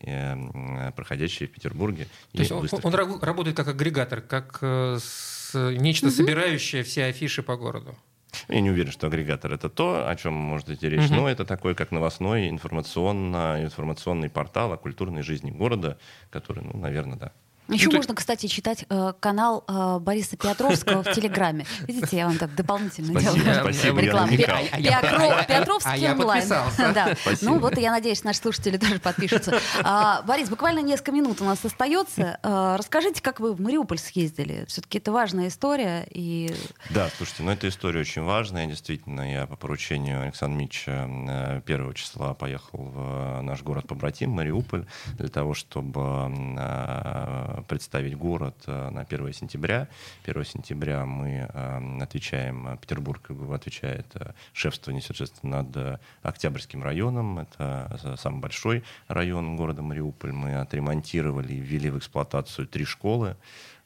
проходящие 0.97 1.49
в 1.49 1.53
Петербурге. 1.53 2.07
То 2.33 2.39
есть 2.41 2.53
он, 2.53 2.69
он 2.83 2.95
раб- 2.95 3.23
работает 3.23 3.57
как 3.57 3.69
агрегатор, 3.69 4.21
как 4.21 4.59
с- 4.63 5.53
нечто 5.55 6.11
собирающее 6.11 6.83
все 6.83 7.05
афиши 7.07 7.43
по 7.43 7.57
городу. 7.57 7.97
Я 8.49 8.61
не 8.61 8.71
уверен, 8.71 8.93
что 8.93 9.07
агрегатор 9.07 9.53
это 9.53 9.69
то, 9.69 10.09
о 10.09 10.17
чем 10.17 10.35
может 10.35 10.69
идти 10.71 10.89
речь, 10.89 11.09
Мгм. 11.09 11.17
но 11.17 11.29
это 11.29 11.45
такой, 11.45 11.75
как 11.75 11.91
новостной 11.91 12.49
информационно, 12.49 13.63
информационный 13.63 14.31
портал 14.31 14.73
о 14.73 14.77
культурной 14.77 15.23
жизни 15.23 15.51
города, 15.51 15.99
который, 16.31 16.63
ну, 16.65 16.79
наверное, 16.79 17.17
да. 17.17 17.33
Еще 17.71 17.87
Ну, 17.87 17.91
ты- 17.93 17.97
можно, 17.99 18.15
кстати, 18.15 18.47
читать 18.47 18.85
э, 18.89 19.13
канал 19.21 19.65
э, 19.69 19.99
Бориса 20.01 20.37
Петровского 20.37 21.03
в 21.03 21.13
Телеграме. 21.13 21.67
Видите, 21.87 22.17
я 22.17 22.27
вам 22.27 22.37
так 22.39 22.55
дополнительно 22.55 23.21
Спасибо, 23.21 23.45
делаю 23.45 23.75
спасибо, 23.75 24.01
рекламу. 24.01 24.33
А 24.49 25.41
а 25.41 25.45
Петровский 25.45 25.91
а 25.91 25.97
я 25.97 26.13
онлайн. 26.13 26.49
Ну 27.43 27.59
вот, 27.59 27.79
и 27.79 27.81
я 27.81 27.91
надеюсь, 27.91 28.25
наши 28.25 28.41
слушатели 28.41 28.77
тоже 28.77 28.99
подпишутся. 28.99 29.59
А, 29.83 30.23
Борис, 30.23 30.49
буквально 30.49 30.81
несколько 30.81 31.13
минут 31.13 31.41
у 31.41 31.45
нас 31.45 31.65
остается. 31.65 32.39
А, 32.43 32.77
Расскажите, 32.77 33.23
как 33.23 33.41
вы 33.41 33.53
в 33.53 33.61
Мариуполь 33.61 33.99
съездили? 33.99 34.65
Все-таки 34.67 34.99
это 34.99 35.13
важная 35.13 35.49
история. 35.49 36.07
И 36.11 36.55
Да, 36.91 37.09
слушайте, 37.17 37.43
ну 37.43 37.53
эта 37.53 37.69
история 37.69 38.01
очень 38.01 38.23
важная. 38.23 38.67
Действительно, 38.67 39.31
я 39.31 39.47
по 39.47 39.57
поручению 39.57 40.23
Александра 40.23 40.59
Митча 40.59 41.09
э, 41.09 41.61
первого 41.65 41.95
числа 41.95 42.35
поехал 42.35 42.79
в 42.79 43.39
э, 43.39 43.41
наш 43.43 43.63
город-побратим 43.63 44.31
Мариуполь 44.31 44.87
для 45.19 45.29
того, 45.29 45.55
чтобы 45.55 46.01
э, 46.59 47.60
представить 47.69 48.17
город 48.17 48.57
э, 48.67 48.91
на 48.91 49.03
1 49.03 49.33
сентября. 49.33 49.89
1 50.25 50.45
сентября 50.45 51.05
мы 51.07 51.49
э, 51.53 52.03
отвечаем, 52.03 52.69
э, 52.69 52.77
Петербург 52.77 53.31
отвечает, 53.53 54.07
э, 54.15 54.33
шефство 54.53 54.91
несет 54.91 55.17
шефство 55.17 55.47
над 55.47 55.77
э, 55.77 55.99
Октябрьским 56.23 56.83
районом. 56.83 57.41
Это 57.41 57.99
э, 58.03 58.17
самый 58.17 58.41
большой 58.41 58.85
район 59.09 59.57
города 59.57 59.83
Мариуполь. 59.83 60.33
Мы 60.33 60.57
отремонтировали 60.57 61.53
и 61.53 61.61
ввели 61.61 61.91
в 61.91 61.99
эксплуатацию 61.99 62.67
три 62.67 62.85
школы. 62.85 63.37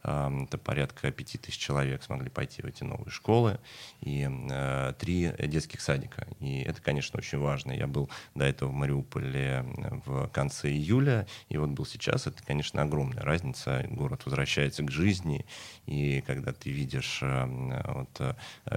Это 0.04 0.58
порядка 0.58 1.10
пяти 1.10 1.38
тысяч 1.38 1.58
человек 1.58 2.02
смогли 2.02 2.28
пойти 2.28 2.60
в 2.60 2.66
эти 2.66 2.84
новые 2.84 3.10
школы 3.10 3.58
и 4.02 4.28
э, 4.28 4.92
три 4.98 5.32
детских 5.38 5.80
садика. 5.80 6.26
И 6.40 6.60
это, 6.60 6.82
конечно, 6.82 7.16
очень 7.16 7.38
важно. 7.38 7.72
Я 7.72 7.86
был 7.86 8.10
до 8.34 8.44
этого 8.44 8.68
в 8.68 8.74
Мариуполе 8.74 9.64
в 10.04 10.28
конце 10.28 10.68
июля, 10.68 11.26
и 11.48 11.56
вот 11.56 11.70
был 11.70 11.86
сейчас. 11.86 12.26
Это, 12.26 12.42
конечно, 12.44 12.82
огромная 12.82 13.22
разница. 13.22 13.86
Город 13.88 14.26
возвращается 14.26 14.82
к 14.82 14.90
жизни, 14.90 15.46
и 15.86 16.22
когда 16.26 16.52
ты 16.52 16.70
видишь 16.70 17.22
вот, 17.22 18.20
э, 18.20 18.34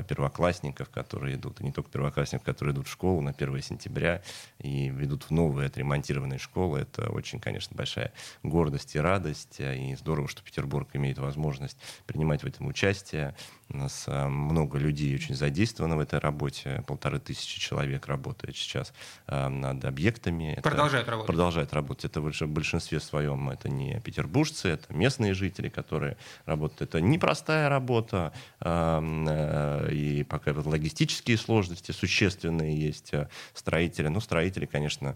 первоклассников, 0.07 0.89
которые 0.89 1.35
идут, 1.35 1.59
и 1.59 1.65
не 1.65 1.73
только 1.73 1.91
первоклассников, 1.91 2.45
которые 2.45 2.73
идут 2.73 2.87
в 2.87 2.91
школу 2.91 3.19
на 3.19 3.31
1 3.31 3.61
сентября 3.61 4.21
и 4.59 4.87
ведут 4.87 5.23
в 5.23 5.31
новые 5.31 5.67
отремонтированные 5.67 6.39
школы, 6.39 6.79
это 6.79 7.09
очень, 7.09 7.41
конечно, 7.41 7.75
большая 7.75 8.13
гордость 8.43 8.95
и 8.95 8.99
радость. 8.99 9.59
И 9.59 9.93
здорово, 9.99 10.29
что 10.29 10.41
Петербург 10.41 10.87
имеет 10.93 11.16
возможность 11.21 11.77
принимать 12.06 12.43
в 12.43 12.45
этом 12.45 12.67
участие. 12.67 13.36
У 13.69 13.77
нас 13.77 14.06
э, 14.08 14.27
много 14.27 14.77
людей 14.77 15.13
очень 15.13 15.36
задействовано 15.36 15.97
в 15.97 15.99
этой 15.99 16.19
работе. 16.19 16.84
Полторы 16.88 17.19
тысячи 17.19 17.60
человек 17.60 18.08
работает 18.08 18.56
сейчас 18.56 18.93
э, 19.27 19.47
над 19.47 19.84
объектами. 19.84 20.53
Это 20.53 20.62
Продолжают 20.62 21.08
работать. 21.08 21.27
Продолжают 21.27 21.73
работать. 21.73 22.06
Это 22.06 22.21
в 22.21 22.47
большинстве 22.47 22.99
своем 22.99 23.49
это 23.49 23.69
не 23.69 23.99
петербуржцы, 23.99 24.69
это 24.69 24.93
местные 24.93 25.34
жители, 25.34 25.69
которые 25.69 26.17
работают. 26.45 26.82
Это 26.82 27.01
непростая 27.01 27.69
работа, 27.69 28.34
э, 28.62 29.89
и 29.91 30.23
пока 30.23 30.53
вот 30.53 30.65
логистические 30.65 31.38
сложности 31.38 31.91
существенные 31.91 32.80
есть. 32.80 33.12
Строители, 33.53 34.08
ну, 34.08 34.21
строители, 34.21 34.65
конечно, 34.65 35.15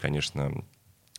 конечно, 0.00 0.64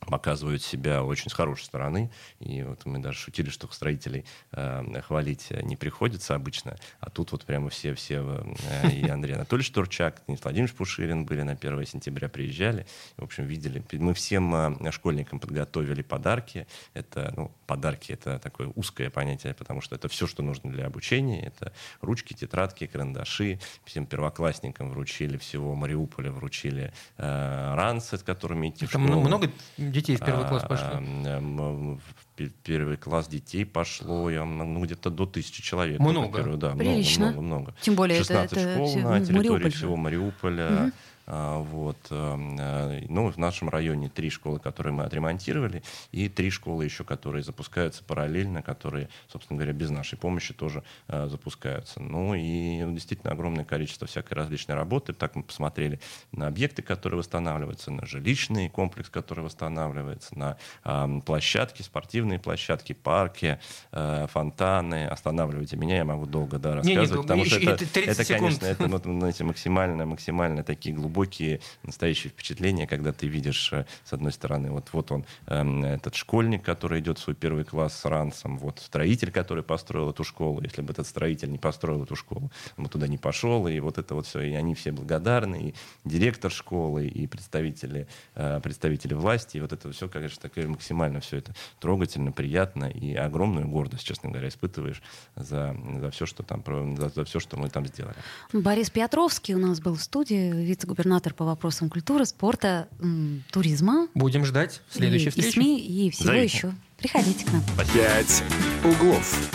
показывают 0.08 0.62
себя 0.62 1.04
очень 1.04 1.30
с 1.30 1.34
хорошей 1.34 1.64
стороны. 1.66 2.10
И 2.40 2.64
вот 2.64 2.86
мы 2.86 3.00
даже 3.00 3.18
шутили, 3.18 3.50
что 3.50 3.68
строителей 3.72 4.26
э, 4.52 5.02
хвалить 5.02 5.52
не 5.64 5.76
приходится 5.76 6.36
обычно. 6.36 6.76
А 7.00 7.10
тут 7.10 7.32
вот 7.32 7.46
прямо 7.46 7.70
все, 7.70 7.94
все 7.94 8.44
э, 8.82 8.92
и 8.92 9.08
Андрей 9.08 9.36
Анатольевич 9.36 9.72
Турчак, 9.72 10.22
и 10.28 10.36
Владимир 10.42 10.72
Пушилин 10.74 11.26
были 11.26 11.44
на 11.44 11.54
1 11.54 11.86
сентября, 11.86 12.30
приезжали. 12.30 12.86
В 13.18 13.24
общем, 13.24 13.46
видели. 13.46 13.84
Мы 13.94 14.14
всем 14.14 14.54
э, 14.56 14.92
школьникам 14.92 15.40
подготовили 15.40 16.02
подарки. 16.02 16.68
Это, 16.94 17.34
ну, 17.36 17.52
подарки— 17.68 18.12
это 18.14 18.40
такое 18.40 18.72
узкое 18.76 19.10
понятие, 19.10 19.54
потому 19.54 19.82
что 19.82 19.96
это 19.96 20.08
все, 20.08 20.28
что 20.28 20.44
нужно 20.44 20.72
для 20.72 20.86
обучения. 20.86 21.42
Это 21.42 21.74
ручки, 22.02 22.34
тетрадки, 22.34 22.88
карандаши. 22.88 23.60
Всем 23.86 24.06
первоклассникам 24.06 24.90
вручили 24.90 25.38
всего 25.38 25.76
Мариуполя, 25.76 26.32
вручили 26.32 26.92
э, 27.18 27.74
ранцы, 27.76 28.18
с 28.18 28.24
которыми 28.24 28.70
идти 28.70 28.86
в 28.86 28.92
Там 28.92 29.08
школу. 29.08 29.22
много 29.22 29.52
детей 29.91 30.15
в 30.15 30.19
первый 30.19 30.47
класс 30.47 30.63
А, 30.69 30.99
в 31.39 32.25
пе- 32.36 32.51
первый 32.63 32.97
класс 32.97 33.27
детей 33.27 33.65
пошло, 33.65 34.30
я, 34.30 34.43
ну, 34.45 34.84
где-то 34.84 35.10
до 35.10 35.25
тысячи 35.25 35.62
человек. 35.62 35.99
Много. 35.99 36.56
Да, 36.58 36.75
Прилично. 36.75 37.27
много, 37.27 37.41
много, 37.41 37.60
много. 37.62 37.75
Тем 37.82 37.95
более 37.95 38.17
это- 38.19 38.27
16 38.27 38.58
это 38.58 38.73
школ 38.73 38.88
всё 38.88 38.99
на 39.10 39.19
территории 39.19 39.38
Мариуполь 39.49 39.71
всего 39.71 39.95
Мариуполя. 39.97 40.67
А, 40.69 40.89
Вот. 41.32 41.98
эм, 42.10 42.58
э, 42.60 43.06
Ну, 43.08 43.32
в 43.32 43.38
нашем 43.38 43.70
районе 43.70 44.10
три 44.10 44.30
школы, 44.30 44.60
которые 44.60 44.91
мы 44.94 45.04
отремонтировали, 45.04 45.82
и 46.12 46.28
три 46.28 46.50
школы 46.50 46.84
еще, 46.84 47.04
которые 47.06 47.41
запускаются 47.44 48.04
параллельно, 48.04 48.62
которые, 48.62 49.08
собственно 49.32 49.58
говоря, 49.58 49.72
без 49.74 49.89
нашей 49.89 50.17
помощи 50.17 50.54
тоже 50.54 50.84
э, 51.08 51.28
запускаются. 51.30 52.02
Ну 52.02 52.34
и 52.36 52.84
ну, 52.84 52.94
действительно 52.94 53.32
огромное 53.32 53.63
количество 53.63 54.08
всякой 54.08 54.34
различной 54.34 54.76
работы. 54.76 55.13
Так 55.13 55.36
мы 55.36 55.44
посмотрели 55.44 56.00
на 56.34 56.48
объекты, 56.48 56.82
которые 56.82 57.20
восстанавливаются, 57.20 57.91
на 57.91 58.06
жилищный 58.06 58.67
комплекс, 58.70 59.10
который 59.10 59.44
восстанавливается, 59.46 60.38
на 60.38 60.58
ам, 60.84 61.22
площадки, 61.22 61.82
спортивные 61.82 62.39
площадки, 62.39 62.91
парки, 62.94 63.58
э, 63.94 64.28
фонтаны. 64.30 65.08
Останавливайте 65.08 65.78
меня, 65.78 65.98
я 65.98 66.06
могу 66.06 66.26
долго 66.26 66.60
да, 66.60 66.82
Не, 66.82 66.91
не, 66.91 66.98
рассказывать, 66.98 67.10
долго. 67.12 67.24
потому 67.28 67.46
что 67.46 67.56
Еще- 67.56 67.72
это, 67.72 67.84
это 67.86 67.94
30 67.94 68.10
это, 68.13 68.24
секунд. 68.26 68.41
конечно, 68.60 68.65
это 68.65 68.88
вот, 68.88 69.04
знаете, 69.04 69.44
максимально, 69.46 70.06
максимально 70.06 70.63
такие 70.63 70.94
глубокие 70.94 71.21
глубокие, 71.22 71.60
настоящие 71.84 72.32
впечатления, 72.32 72.88
когда 72.88 73.12
ты 73.12 73.28
видишь, 73.28 73.74
э, 73.74 73.86
с 74.06 74.14
одной 74.14 74.32
стороны, 74.32 74.72
вот, 74.72 74.90
вот 74.92 75.12
он, 75.12 75.26
эм, 75.48 75.84
этот 75.86 76.16
школьник, 76.16 76.64
который 76.64 77.00
идет 77.00 77.20
в 77.20 77.22
свой 77.22 77.36
первый 77.36 77.64
класс 77.64 78.00
с 78.00 78.06
ранцем, 78.06 78.58
вот 78.58 78.80
строитель, 78.80 79.32
который 79.32 79.64
построил 79.64 80.10
эту 80.10 80.24
школу. 80.24 80.62
Если 80.64 80.82
бы 80.82 80.94
этот 80.94 81.06
строитель 81.06 81.52
не 81.52 81.58
построил 81.58 82.04
эту 82.04 82.16
школу, 82.16 82.52
он 82.78 82.84
бы 82.86 82.90
туда 82.90 83.08
не 83.08 83.18
пошел, 83.18 83.68
и 83.68 83.80
вот 83.80 83.98
это 83.98 84.16
вот 84.16 84.26
все, 84.26 84.42
и 84.42 84.54
они 84.54 84.74
все 84.74 84.92
благодарны, 84.92 85.70
и 85.70 85.74
директор 86.06 86.52
школы, 86.52 87.08
и 87.08 87.28
представители, 87.28 88.08
э, 88.36 88.60
представители 88.64 89.14
власти, 89.14 89.58
и 89.58 89.62
вот 89.62 89.74
это 89.74 89.92
все, 89.92 90.08
конечно, 90.10 90.42
такое 90.42 90.68
максимально 90.68 91.20
все 91.20 91.38
это 91.38 91.54
трогательно, 91.80 92.32
приятно, 92.32 92.86
и 92.86 93.14
огромную 93.14 93.68
гордость, 93.68 94.04
честно 94.04 94.30
говоря, 94.30 94.48
испытываешь 94.48 95.02
за, 95.36 95.76
за 96.00 96.10
все, 96.10 96.26
что 96.26 96.44
там, 96.44 96.64
за, 96.98 97.10
за 97.10 97.24
все, 97.26 97.40
что 97.40 97.58
мы 97.58 97.70
там 97.70 97.86
сделали. 97.86 98.16
Борис 98.54 98.90
Петровский 98.90 99.56
у 99.56 99.60
нас 99.60 99.80
был 99.80 99.94
в 99.94 100.02
студии, 100.02 100.52
вице-губернатор 100.52 101.01
по 101.34 101.46
вопросам 101.46 101.90
культуры, 101.90 102.26
спорта, 102.26 102.88
м, 103.00 103.44
туризма. 103.52 104.08
Будем 104.14 104.46
ждать 104.46 104.82
следующей 104.90 105.26
и, 105.26 105.28
и 105.28 105.32
встречи. 105.32 105.54
СМИ, 105.54 105.80
и 105.80 106.10
всего 106.12 106.26
Зовите. 106.28 106.58
еще. 106.58 106.74
Приходите 106.98 107.46
к 107.46 107.52
нам. 107.52 107.64
«Пять 107.94 108.44
углов». 108.84 109.52